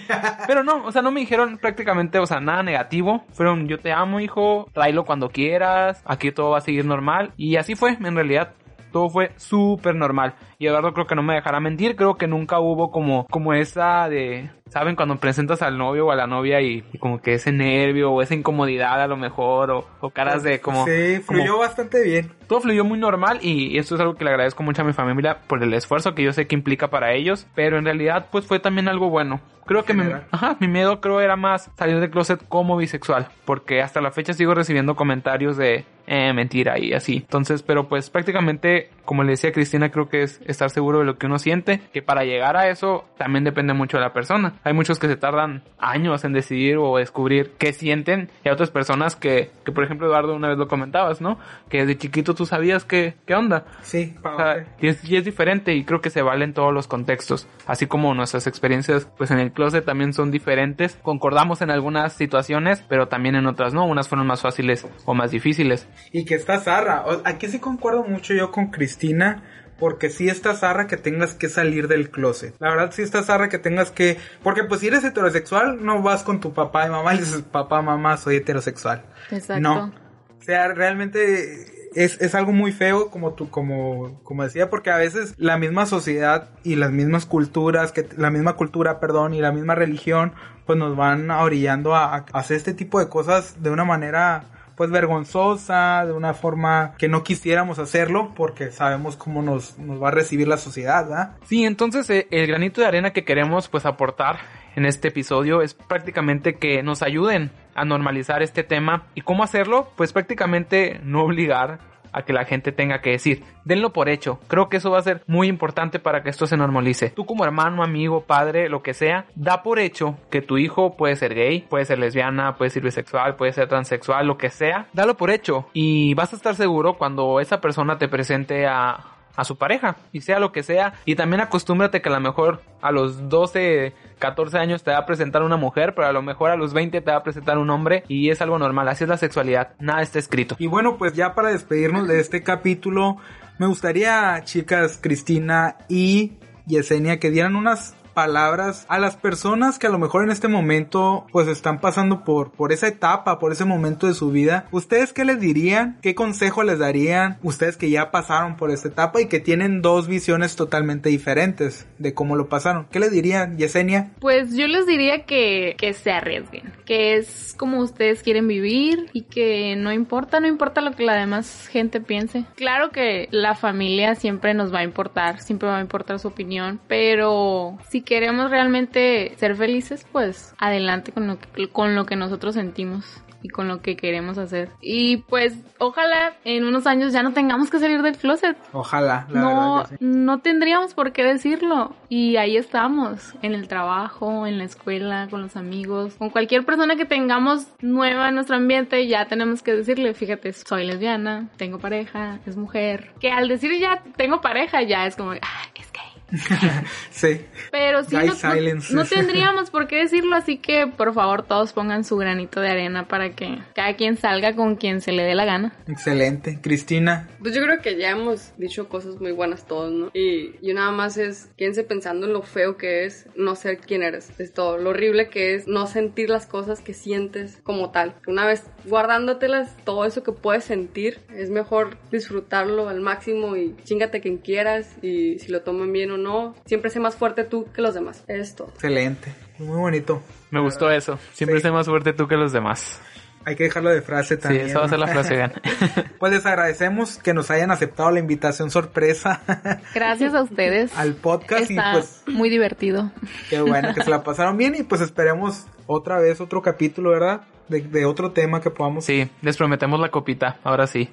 pero 0.46 0.62
no, 0.64 0.84
o 0.84 0.92
sea, 0.92 1.02
no 1.02 1.10
me 1.10 1.20
dijeron 1.20 1.58
prácticamente, 1.58 2.18
o 2.18 2.26
sea, 2.26 2.40
nada 2.40 2.62
negativo. 2.62 3.24
Fueron, 3.32 3.68
yo 3.68 3.78
te 3.78 3.92
amo, 3.92 4.20
hijo, 4.20 4.68
tráelo 4.72 5.04
cuando 5.04 5.30
quieras, 5.30 6.02
aquí 6.04 6.32
todo 6.32 6.50
va 6.50 6.58
a 6.58 6.62
seguir 6.62 6.84
normal. 6.84 7.32
Y 7.36 7.56
así 7.56 7.74
fue, 7.74 7.96
en 8.00 8.14
realidad. 8.14 8.52
Todo 8.92 9.08
fue 9.08 9.30
súper 9.36 9.94
normal. 9.94 10.34
Y 10.60 10.66
Eduardo 10.66 10.92
creo 10.92 11.06
que 11.06 11.14
no 11.14 11.22
me 11.22 11.32
dejará 11.34 11.58
mentir. 11.58 11.96
Creo 11.96 12.16
que 12.16 12.26
nunca 12.26 12.60
hubo 12.60 12.90
como, 12.90 13.26
como 13.30 13.54
esa 13.54 14.10
de, 14.10 14.50
¿saben? 14.68 14.94
Cuando 14.94 15.16
presentas 15.16 15.62
al 15.62 15.78
novio 15.78 16.08
o 16.08 16.10
a 16.12 16.16
la 16.16 16.26
novia 16.26 16.60
y, 16.60 16.84
y 16.92 16.98
como 16.98 17.22
que 17.22 17.32
ese 17.32 17.50
nervio 17.50 18.12
o 18.12 18.20
esa 18.20 18.34
incomodidad 18.34 19.00
a 19.00 19.06
lo 19.06 19.16
mejor 19.16 19.70
o, 19.70 19.86
o 20.02 20.10
caras 20.10 20.42
de 20.42 20.60
como... 20.60 20.84
sí, 20.84 21.22
como- 21.24 21.38
fluyó 21.38 21.56
bastante 21.58 22.02
bien. 22.02 22.30
todo 22.46 22.60
fluyó 22.60 22.84
muy 22.84 22.98
normal 22.98 23.38
y 23.40 23.78
esto 23.78 23.94
es 23.94 24.02
algo 24.02 24.16
que 24.16 24.24
le 24.24 24.30
agradezco 24.32 24.62
mucho 24.62 24.82
a 24.82 24.84
mi 24.84 24.92
familia 24.92 25.38
por 25.46 25.62
el 25.62 25.72
esfuerzo 25.72 26.14
que 26.14 26.24
yo 26.24 26.32
sé 26.34 26.46
que 26.46 26.54
implica 26.56 26.88
para 26.90 27.14
ellos, 27.14 27.46
pero 27.54 27.78
en 27.78 27.86
realidad 27.86 28.26
pues 28.30 28.44
fue 28.46 28.60
también 28.60 28.86
algo 28.88 29.08
bueno. 29.08 29.40
Creo 29.66 29.84
que 29.84 29.94
mi, 29.94 30.00
General. 30.02 30.26
ajá, 30.32 30.56
mi 30.58 30.66
miedo 30.66 31.00
creo 31.00 31.20
era 31.20 31.36
más 31.36 31.70
salir 31.78 32.00
del 32.00 32.10
closet 32.10 32.40
como 32.48 32.76
bisexual, 32.76 33.28
porque 33.44 33.80
hasta 33.82 34.00
la 34.00 34.10
fecha 34.10 34.32
sigo 34.32 34.52
recibiendo 34.52 34.96
comentarios 34.96 35.56
de 35.56 35.84
eh, 36.08 36.32
mentira 36.32 36.76
y 36.80 36.92
así. 36.92 37.18
Entonces, 37.18 37.62
pero 37.62 37.86
pues 37.88 38.10
prácticamente, 38.10 38.90
como 39.04 39.22
le 39.22 39.30
decía 39.32 39.52
Cristina, 39.52 39.90
creo 39.92 40.08
que 40.08 40.22
es 40.24 40.40
estar 40.50 40.70
seguro 40.70 41.00
de 41.00 41.04
lo 41.04 41.18
que 41.18 41.26
uno 41.26 41.38
siente, 41.38 41.80
que 41.92 42.02
para 42.02 42.24
llegar 42.24 42.56
a 42.56 42.68
eso 42.68 43.04
también 43.16 43.44
depende 43.44 43.72
mucho 43.72 43.96
de 43.96 44.02
la 44.02 44.12
persona. 44.12 44.54
Hay 44.64 44.72
muchos 44.72 44.98
que 44.98 45.08
se 45.08 45.16
tardan 45.16 45.62
años 45.78 46.24
en 46.24 46.32
decidir 46.32 46.76
o 46.78 46.96
descubrir 46.98 47.52
qué 47.58 47.72
sienten 47.72 48.30
y 48.44 48.48
hay 48.48 48.52
otras 48.52 48.70
personas 48.70 49.16
que, 49.16 49.50
que 49.64 49.72
por 49.72 49.84
ejemplo 49.84 50.06
Eduardo 50.06 50.34
una 50.34 50.48
vez 50.48 50.58
lo 50.58 50.68
comentabas, 50.68 51.20
¿no? 51.20 51.38
Que 51.68 51.80
desde 51.80 51.98
chiquito 51.98 52.34
tú 52.34 52.46
sabías 52.46 52.84
qué, 52.84 53.14
qué 53.26 53.34
onda. 53.34 53.64
Sí, 53.82 54.14
O 54.24 54.36
sea, 54.36 54.66
y, 54.80 54.88
es, 54.88 55.04
y 55.04 55.16
es 55.16 55.24
diferente 55.24 55.74
y 55.74 55.84
creo 55.84 56.00
que 56.00 56.10
se 56.10 56.22
vale 56.22 56.44
en 56.44 56.54
todos 56.54 56.72
los 56.72 56.86
contextos. 56.86 57.46
Así 57.66 57.86
como 57.86 58.14
nuestras 58.14 58.46
experiencias 58.46 59.08
pues 59.16 59.30
en 59.30 59.38
el 59.38 59.52
closet 59.52 59.84
también 59.84 60.12
son 60.12 60.30
diferentes. 60.30 60.98
Concordamos 61.02 61.62
en 61.62 61.70
algunas 61.70 62.12
situaciones, 62.12 62.84
pero 62.88 63.08
también 63.08 63.34
en 63.34 63.46
otras 63.46 63.74
no. 63.74 63.86
Unas 63.86 64.08
fueron 64.08 64.26
más 64.26 64.42
fáciles 64.42 64.86
o 65.04 65.14
más 65.14 65.30
difíciles. 65.30 65.88
Y 66.12 66.24
que 66.24 66.34
está 66.34 66.58
zarra. 66.58 67.04
Aquí 67.24 67.48
sí 67.48 67.58
concuerdo 67.58 68.04
mucho 68.04 68.34
yo 68.34 68.50
con 68.50 68.70
Cristina. 68.70 69.42
Porque 69.80 70.10
sí 70.10 70.28
está 70.28 70.54
zarra 70.54 70.86
que 70.86 70.96
tengas 70.96 71.34
que 71.34 71.48
salir 71.48 71.88
del 71.88 72.10
closet. 72.10 72.54
La 72.60 72.70
verdad 72.70 72.92
sí 72.92 73.02
está 73.02 73.22
zarra 73.22 73.48
que 73.48 73.58
tengas 73.58 73.90
que... 73.90 74.18
Porque 74.44 74.62
pues 74.62 74.80
si 74.80 74.86
eres 74.86 75.02
heterosexual, 75.02 75.84
no 75.84 76.02
vas 76.02 76.22
con 76.22 76.38
tu 76.38 76.52
papá 76.52 76.86
y 76.86 76.90
mamá 76.90 77.14
y 77.14 77.18
dices, 77.18 77.42
papá, 77.42 77.82
mamá, 77.82 78.16
soy 78.18 78.36
heterosexual. 78.36 79.02
Exacto. 79.30 79.60
No. 79.60 79.92
O 80.38 80.42
sea, 80.42 80.68
realmente 80.68 81.80
es, 81.94 82.20
es 82.20 82.34
algo 82.34 82.52
muy 82.52 82.72
feo, 82.72 83.10
como 83.10 83.34
tú, 83.34 83.50
como, 83.50 84.20
como 84.22 84.44
decía, 84.44 84.70
porque 84.70 84.90
a 84.90 84.96
veces 84.96 85.34
la 85.36 85.58
misma 85.58 85.86
sociedad 85.86 86.50
y 86.62 86.76
las 86.76 86.92
mismas 86.92 87.26
culturas, 87.26 87.92
que 87.92 88.06
la 88.16 88.30
misma 88.30 88.54
cultura, 88.54 89.00
perdón, 89.00 89.34
y 89.34 89.40
la 89.40 89.52
misma 89.52 89.74
religión, 89.74 90.32
pues 90.66 90.78
nos 90.78 90.96
van 90.96 91.30
orillando 91.30 91.94
a, 91.94 92.14
a 92.14 92.24
hacer 92.32 92.56
este 92.56 92.74
tipo 92.74 93.00
de 93.00 93.08
cosas 93.08 93.62
de 93.62 93.70
una 93.70 93.84
manera 93.84 94.44
pues 94.76 94.90
vergonzosa, 94.90 96.04
de 96.06 96.12
una 96.12 96.34
forma 96.34 96.94
que 96.98 97.08
no 97.08 97.22
quisiéramos 97.22 97.78
hacerlo 97.78 98.32
porque 98.34 98.70
sabemos 98.70 99.16
cómo 99.16 99.42
nos, 99.42 99.78
nos 99.78 100.02
va 100.02 100.08
a 100.08 100.12
recibir 100.12 100.48
la 100.48 100.56
sociedad, 100.56 101.04
¿verdad? 101.04 101.36
Sí, 101.44 101.64
entonces 101.64 102.08
eh, 102.10 102.26
el 102.30 102.46
granito 102.46 102.80
de 102.80 102.86
arena 102.86 103.12
que 103.12 103.24
queremos 103.24 103.68
pues 103.68 103.86
aportar 103.86 104.38
en 104.76 104.86
este 104.86 105.08
episodio 105.08 105.62
es 105.62 105.74
prácticamente 105.74 106.54
que 106.54 106.82
nos 106.82 107.02
ayuden 107.02 107.50
a 107.74 107.84
normalizar 107.84 108.42
este 108.42 108.62
tema 108.62 109.04
y 109.14 109.22
cómo 109.22 109.42
hacerlo 109.42 109.88
pues 109.96 110.12
prácticamente 110.12 111.00
no 111.02 111.24
obligar 111.24 111.78
a 112.12 112.22
que 112.22 112.32
la 112.32 112.44
gente 112.44 112.72
tenga 112.72 113.00
que 113.00 113.10
decir, 113.10 113.42
denlo 113.64 113.92
por 113.92 114.08
hecho. 114.08 114.40
Creo 114.48 114.68
que 114.68 114.78
eso 114.78 114.90
va 114.90 114.98
a 114.98 115.02
ser 115.02 115.22
muy 115.26 115.48
importante 115.48 115.98
para 115.98 116.22
que 116.22 116.30
esto 116.30 116.46
se 116.46 116.56
normalice. 116.56 117.10
Tú 117.10 117.26
como 117.26 117.44
hermano, 117.44 117.82
amigo, 117.82 118.22
padre, 118.22 118.68
lo 118.68 118.82
que 118.82 118.94
sea, 118.94 119.26
da 119.34 119.62
por 119.62 119.78
hecho 119.78 120.16
que 120.30 120.42
tu 120.42 120.58
hijo 120.58 120.96
puede 120.96 121.16
ser 121.16 121.34
gay, 121.34 121.66
puede 121.68 121.84
ser 121.84 121.98
lesbiana, 121.98 122.56
puede 122.56 122.70
ser 122.70 122.82
bisexual, 122.82 123.36
puede 123.36 123.52
ser 123.52 123.68
transexual, 123.68 124.26
lo 124.26 124.38
que 124.38 124.50
sea. 124.50 124.86
Dalo 124.92 125.16
por 125.16 125.30
hecho 125.30 125.66
y 125.72 126.14
vas 126.14 126.32
a 126.32 126.36
estar 126.36 126.54
seguro 126.54 126.98
cuando 126.98 127.40
esa 127.40 127.60
persona 127.60 127.98
te 127.98 128.08
presente 128.08 128.66
a 128.66 129.19
a 129.36 129.44
su 129.44 129.56
pareja 129.56 129.96
y 130.12 130.20
sea 130.20 130.38
lo 130.38 130.52
que 130.52 130.62
sea. 130.62 130.94
Y 131.04 131.14
también 131.14 131.40
acostúmbrate 131.40 132.00
que 132.02 132.08
a 132.08 132.12
lo 132.12 132.20
mejor 132.20 132.62
a 132.82 132.92
los 132.92 133.28
12 133.28 133.92
14 134.18 134.58
años 134.58 134.82
te 134.82 134.90
va 134.90 134.98
a 134.98 135.06
presentar 135.06 135.42
una 135.42 135.56
mujer 135.56 135.94
pero 135.94 136.06
a 136.06 136.12
lo 136.12 136.20
mejor 136.20 136.50
a 136.50 136.56
los 136.56 136.74
20 136.74 137.00
te 137.00 137.10
va 137.10 137.16
a 137.16 137.22
presentar 137.22 137.56
un 137.56 137.70
hombre 137.70 138.04
y 138.06 138.28
es 138.28 138.42
algo 138.42 138.58
normal 138.58 138.86
así 138.88 139.04
es 139.04 139.08
la 139.08 139.16
sexualidad 139.16 139.70
nada 139.78 140.02
está 140.02 140.18
escrito. 140.18 140.56
Y 140.58 140.66
bueno, 140.66 140.96
pues 140.96 141.14
ya 141.14 141.34
para 141.34 141.50
despedirnos 141.50 142.08
de 142.08 142.20
este 142.20 142.42
capítulo, 142.42 143.16
me 143.58 143.66
gustaría, 143.66 144.40
chicas, 144.44 144.98
Cristina 145.00 145.76
y 145.88 146.32
Yesenia, 146.66 147.18
que 147.18 147.30
dieran 147.30 147.56
unas 147.56 147.94
palabras 148.20 148.84
a 148.90 148.98
las 148.98 149.16
personas 149.16 149.78
que 149.78 149.86
a 149.86 149.90
lo 149.90 149.98
mejor 149.98 150.22
en 150.22 150.30
este 150.30 150.46
momento 150.46 151.24
pues 151.32 151.48
están 151.48 151.80
pasando 151.80 152.22
por, 152.22 152.52
por 152.52 152.70
esa 152.70 152.86
etapa, 152.86 153.38
por 153.38 153.50
ese 153.50 153.64
momento 153.64 154.06
de 154.06 154.12
su 154.12 154.30
vida. 154.30 154.66
¿Ustedes 154.72 155.14
qué 155.14 155.24
les 155.24 155.40
dirían? 155.40 155.96
¿Qué 156.02 156.14
consejo 156.14 156.62
les 156.62 156.78
darían? 156.78 157.38
Ustedes 157.42 157.78
que 157.78 157.88
ya 157.88 158.10
pasaron 158.10 158.58
por 158.58 158.70
esta 158.70 158.88
etapa 158.88 159.22
y 159.22 159.26
que 159.28 159.40
tienen 159.40 159.80
dos 159.80 160.06
visiones 160.06 160.54
totalmente 160.54 161.08
diferentes 161.08 161.86
de 161.96 162.12
cómo 162.12 162.36
lo 162.36 162.50
pasaron. 162.50 162.88
¿Qué 162.90 163.00
les 163.00 163.10
dirían, 163.10 163.56
Yesenia? 163.56 164.10
Pues 164.20 164.54
yo 164.54 164.66
les 164.66 164.86
diría 164.86 165.24
que, 165.24 165.74
que 165.78 165.94
se 165.94 166.12
arriesguen, 166.12 166.74
que 166.84 167.16
es 167.16 167.54
como 167.56 167.78
ustedes 167.78 168.22
quieren 168.22 168.46
vivir 168.48 169.08
y 169.14 169.22
que 169.22 169.76
no 169.76 169.94
importa, 169.94 170.40
no 170.40 170.46
importa 170.46 170.82
lo 170.82 170.92
que 170.92 171.04
la 171.04 171.14
demás 171.14 171.68
gente 171.68 172.02
piense. 172.02 172.44
Claro 172.54 172.90
que 172.90 173.28
la 173.30 173.54
familia 173.54 174.14
siempre 174.14 174.52
nos 174.52 174.74
va 174.74 174.80
a 174.80 174.84
importar, 174.84 175.40
siempre 175.40 175.70
va 175.70 175.78
a 175.78 175.80
importar 175.80 176.18
su 176.18 176.28
opinión, 176.28 176.80
pero 176.86 177.78
si 177.88 178.02
queremos 178.10 178.50
realmente 178.50 179.36
ser 179.36 179.54
felices, 179.54 180.04
pues 180.10 180.52
adelante 180.58 181.12
con 181.12 181.28
lo 181.28 181.38
que, 181.38 181.68
con 181.68 181.94
lo 181.94 182.06
que 182.06 182.16
nosotros 182.16 182.56
sentimos 182.56 183.22
y 183.40 183.48
con 183.50 183.68
lo 183.68 183.82
que 183.82 183.94
queremos 183.94 184.36
hacer. 184.36 184.70
Y 184.80 185.18
pues 185.18 185.56
ojalá 185.78 186.32
en 186.44 186.64
unos 186.64 186.88
años 186.88 187.12
ya 187.12 187.22
no 187.22 187.32
tengamos 187.32 187.70
que 187.70 187.78
salir 187.78 188.02
del 188.02 188.16
closet 188.16 188.56
Ojalá, 188.72 189.28
la 189.30 189.40
no, 189.40 189.48
verdad 189.76 189.90
que 189.90 189.96
sí. 189.98 190.04
no 190.04 190.40
tendríamos 190.40 190.92
por 190.94 191.12
qué 191.12 191.22
decirlo. 191.22 191.94
Y 192.08 192.34
ahí 192.36 192.56
estamos, 192.56 193.34
en 193.42 193.54
el 193.54 193.68
trabajo, 193.68 194.44
en 194.44 194.58
la 194.58 194.64
escuela, 194.64 195.28
con 195.30 195.42
los 195.42 195.54
amigos, 195.54 196.16
con 196.16 196.30
cualquier 196.30 196.64
persona 196.64 196.96
que 196.96 197.04
tengamos 197.04 197.68
nueva 197.80 198.30
en 198.30 198.34
nuestro 198.34 198.56
ambiente, 198.56 199.06
ya 199.06 199.26
tenemos 199.26 199.62
que 199.62 199.72
decirle, 199.72 200.14
fíjate, 200.14 200.52
soy 200.52 200.84
lesbiana, 200.84 201.48
tengo 201.58 201.78
pareja, 201.78 202.40
es 202.44 202.56
mujer. 202.56 203.12
Que 203.20 203.30
al 203.30 203.46
decir 203.46 203.70
ya 203.78 204.02
tengo 204.16 204.40
pareja, 204.40 204.82
ya 204.82 205.06
es 205.06 205.14
como, 205.14 205.30
ah, 205.30 205.62
es 205.76 205.92
gay. 205.92 206.09
sí. 207.10 207.40
Pero 207.70 208.04
sí, 208.04 208.16
no, 208.16 208.24
no- 208.26 208.34
silence. 208.34 208.94
no 208.94 209.04
tendríamos 209.04 209.70
por 209.70 209.86
qué 209.86 209.96
decirlo, 209.96 210.36
así 210.36 210.58
que 210.58 210.86
por 210.86 211.12
favor 211.14 211.42
todos 211.44 211.72
pongan 211.72 212.04
su 212.04 212.16
granito 212.16 212.60
de 212.60 212.68
arena 212.70 213.08
para 213.08 213.30
que 213.30 213.58
cada 213.74 213.94
quien 213.96 214.16
salga 214.16 214.54
con 214.54 214.76
quien 214.76 215.00
se 215.00 215.12
le 215.12 215.22
dé 215.22 215.34
la 215.34 215.44
gana. 215.44 215.72
Excelente. 215.88 216.58
Cristina, 216.62 217.28
Pues 217.40 217.54
yo 217.54 217.62
creo 217.62 217.80
que 217.80 217.96
ya 217.96 218.10
hemos 218.10 218.52
dicho 218.58 218.88
cosas 218.88 219.20
muy 219.20 219.32
buenas 219.32 219.66
todos, 219.66 219.92
¿no? 219.92 220.10
Y 220.14 220.52
yo 220.66 220.74
nada 220.74 220.90
más 220.90 221.16
es, 221.16 221.48
quédense 221.56 221.84
pensando 221.84 222.26
en 222.26 222.32
lo 222.32 222.42
feo 222.42 222.76
que 222.76 223.04
es 223.04 223.26
no 223.36 223.54
ser 223.56 223.78
quien 223.78 224.02
eres. 224.02 224.30
Es 224.38 224.52
todo, 224.52 224.78
lo 224.78 224.90
horrible 224.90 225.28
que 225.28 225.54
es 225.54 225.66
no 225.66 225.86
sentir 225.86 226.30
las 226.30 226.46
cosas 226.46 226.80
que 226.80 226.94
sientes 226.94 227.58
como 227.62 227.90
tal. 227.90 228.14
Una 228.26 228.46
vez 228.46 228.64
guardándotelas, 228.84 229.76
todo 229.84 230.04
eso 230.04 230.22
que 230.22 230.32
puedes 230.32 230.64
sentir, 230.64 231.20
es 231.34 231.50
mejor 231.50 231.96
disfrutarlo 232.10 232.88
al 232.88 233.00
máximo 233.00 233.56
y 233.56 233.74
chingate 233.84 234.20
quien 234.20 234.38
quieras 234.38 234.88
y 235.02 235.38
si 235.38 235.50
lo 235.50 235.62
toman 235.62 235.92
bien 235.92 236.10
o 236.10 236.16
no, 236.22 236.54
siempre 236.66 236.90
sé 236.90 237.00
más 237.00 237.16
fuerte 237.16 237.44
tú 237.44 237.66
que 237.74 237.82
los 237.82 237.94
demás. 237.94 238.22
Es 238.28 238.54
todo. 238.54 238.68
excelente. 238.68 239.34
Muy 239.58 239.76
bonito. 239.78 240.22
Me 240.50 240.60
gustó 240.60 240.90
eso. 240.90 241.18
Siempre 241.32 241.58
Sí. 241.58 241.62
sé 241.62 241.70
más 241.72 241.86
fuerte 241.86 242.12
tú 242.12 242.28
que 242.28 242.36
los 242.36 242.52
demás. 242.52 243.00
Hay 243.46 243.56
que 243.56 243.64
dejarlo 243.64 243.88
de 243.88 244.02
frase 244.02 244.36
Sí, 244.36 244.42
también. 244.42 244.66
esa 244.66 244.80
va 244.80 244.84
a 244.84 244.88
ser 244.88 244.98
la 244.98 245.06
frase, 245.06 245.34
vean. 245.34 245.52
Pues 246.18 246.32
les 246.32 246.44
agradecemos 246.44 247.16
que 247.16 247.32
nos 247.32 247.50
hayan 247.50 247.70
aceptado 247.70 248.10
la 248.10 248.18
invitación 248.20 248.70
sorpresa 248.70 249.40
Gracias 249.94 250.34
a 250.34 250.42
ustedes. 250.42 250.94
al 250.96 251.14
podcast 251.14 251.70
Está 251.70 251.72
y 251.72 251.92
pues 251.94 252.22
muy 252.26 252.50
divertido. 252.50 253.10
qué 253.48 253.62
bueno 253.62 253.94
que 253.94 254.02
se 254.04 254.10
la 254.10 254.22
pasaron 254.22 254.58
bien 254.58 254.74
y 254.74 254.82
pues 254.82 255.00
esperemos 255.00 255.64
otra 255.86 256.18
vez 256.18 256.40
otro 256.42 256.60
capítulo, 256.60 257.10
¿verdad? 257.10 257.40
De, 257.70 257.80
de 257.80 258.04
otro 258.04 258.32
tema 258.32 258.60
que 258.60 258.68
podamos. 258.70 259.04
Sí, 259.04 259.30
les 259.40 259.56
prometemos 259.56 259.98
la 260.00 260.10
copita, 260.10 260.58
ahora 260.64 260.86
sí. 260.86 261.08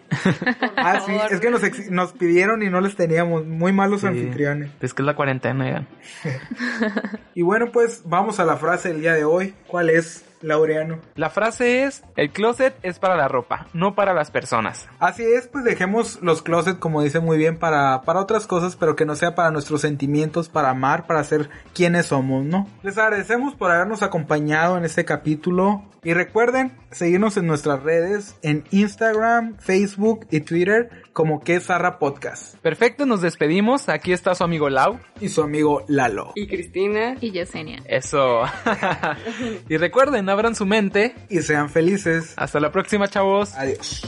Ah, 0.75 0.99
sí, 1.05 1.13
es 1.31 1.39
que 1.39 1.49
nos, 1.51 1.63
ex- 1.63 1.89
nos 1.91 2.11
pidieron 2.13 2.63
y 2.63 2.69
no 2.69 2.81
les 2.81 2.95
teníamos 2.95 3.45
muy 3.45 3.71
malos 3.71 4.01
Sí. 4.01 4.07
anfitriones. 4.07 4.71
Es 4.81 4.93
que 4.93 5.03
es 5.03 5.05
la 5.05 5.15
cuarentena, 5.15 5.63
vean. 5.63 5.87
Y 7.35 7.43
bueno, 7.43 7.67
pues 7.71 8.01
vamos 8.05 8.39
a 8.39 8.45
la 8.45 8.57
frase 8.57 8.89
del 8.89 9.01
día 9.01 9.13
de 9.13 9.23
hoy. 9.23 9.53
¿Cuál 9.67 9.91
es, 9.91 10.25
Laureano? 10.41 10.97
La 11.15 11.29
frase 11.29 11.83
es, 11.83 12.03
el 12.15 12.31
closet 12.31 12.75
es 12.81 12.97
para 12.97 13.15
la 13.15 13.27
ropa, 13.27 13.67
no 13.73 13.93
para 13.93 14.15
las 14.15 14.31
personas. 14.31 14.87
Así 14.99 15.23
es, 15.23 15.47
pues 15.47 15.63
dejemos 15.63 16.19
los 16.23 16.41
closets, 16.41 16.79
como 16.79 17.03
dice 17.03 17.19
muy 17.19 17.37
bien, 17.37 17.57
para, 17.59 18.01
para 18.01 18.21
otras 18.21 18.47
cosas, 18.47 18.75
pero 18.75 18.95
que 18.95 19.05
no 19.05 19.15
sea 19.15 19.35
para 19.35 19.51
nuestros 19.51 19.81
sentimientos, 19.81 20.49
para 20.49 20.71
amar, 20.71 21.05
para 21.05 21.23
ser 21.23 21.49
quienes 21.75 22.07
somos, 22.07 22.43
¿no? 22.43 22.67
Les 22.81 22.97
agradecemos 22.97 23.53
por 23.53 23.69
habernos 23.71 24.01
acompañado 24.01 24.75
en 24.77 24.85
este 24.85 25.05
capítulo. 25.05 25.83
Y 26.03 26.13
recuerden 26.47 26.77
seguirnos 26.91 27.35
en 27.35 27.45
nuestras 27.45 27.83
redes, 27.83 28.37
en 28.41 28.63
Instagram, 28.71 29.57
Facebook 29.57 30.27
y 30.31 30.39
Twitter, 30.39 30.89
como 31.11 31.41
que 31.41 31.59
Zarra 31.59 31.99
Podcast. 31.99 32.55
Perfecto, 32.59 33.05
nos 33.05 33.21
despedimos. 33.21 33.89
Aquí 33.89 34.13
está 34.13 34.33
su 34.33 34.45
amigo 34.45 34.69
Lau. 34.69 34.97
Y 35.19 35.27
su 35.27 35.41
amigo 35.41 35.83
Lalo. 35.89 36.31
Y 36.35 36.47
Cristina, 36.47 37.17
Y 37.19 37.31
Yesenia. 37.31 37.83
Eso. 37.85 38.43
y 39.69 39.75
recuerden, 39.75 40.29
abran 40.29 40.55
su 40.55 40.65
mente. 40.65 41.15
Y 41.29 41.41
sean 41.41 41.69
felices. 41.69 42.33
Hasta 42.37 42.61
la 42.61 42.71
próxima, 42.71 43.09
chavos. 43.09 43.53
Adiós. 43.55 44.03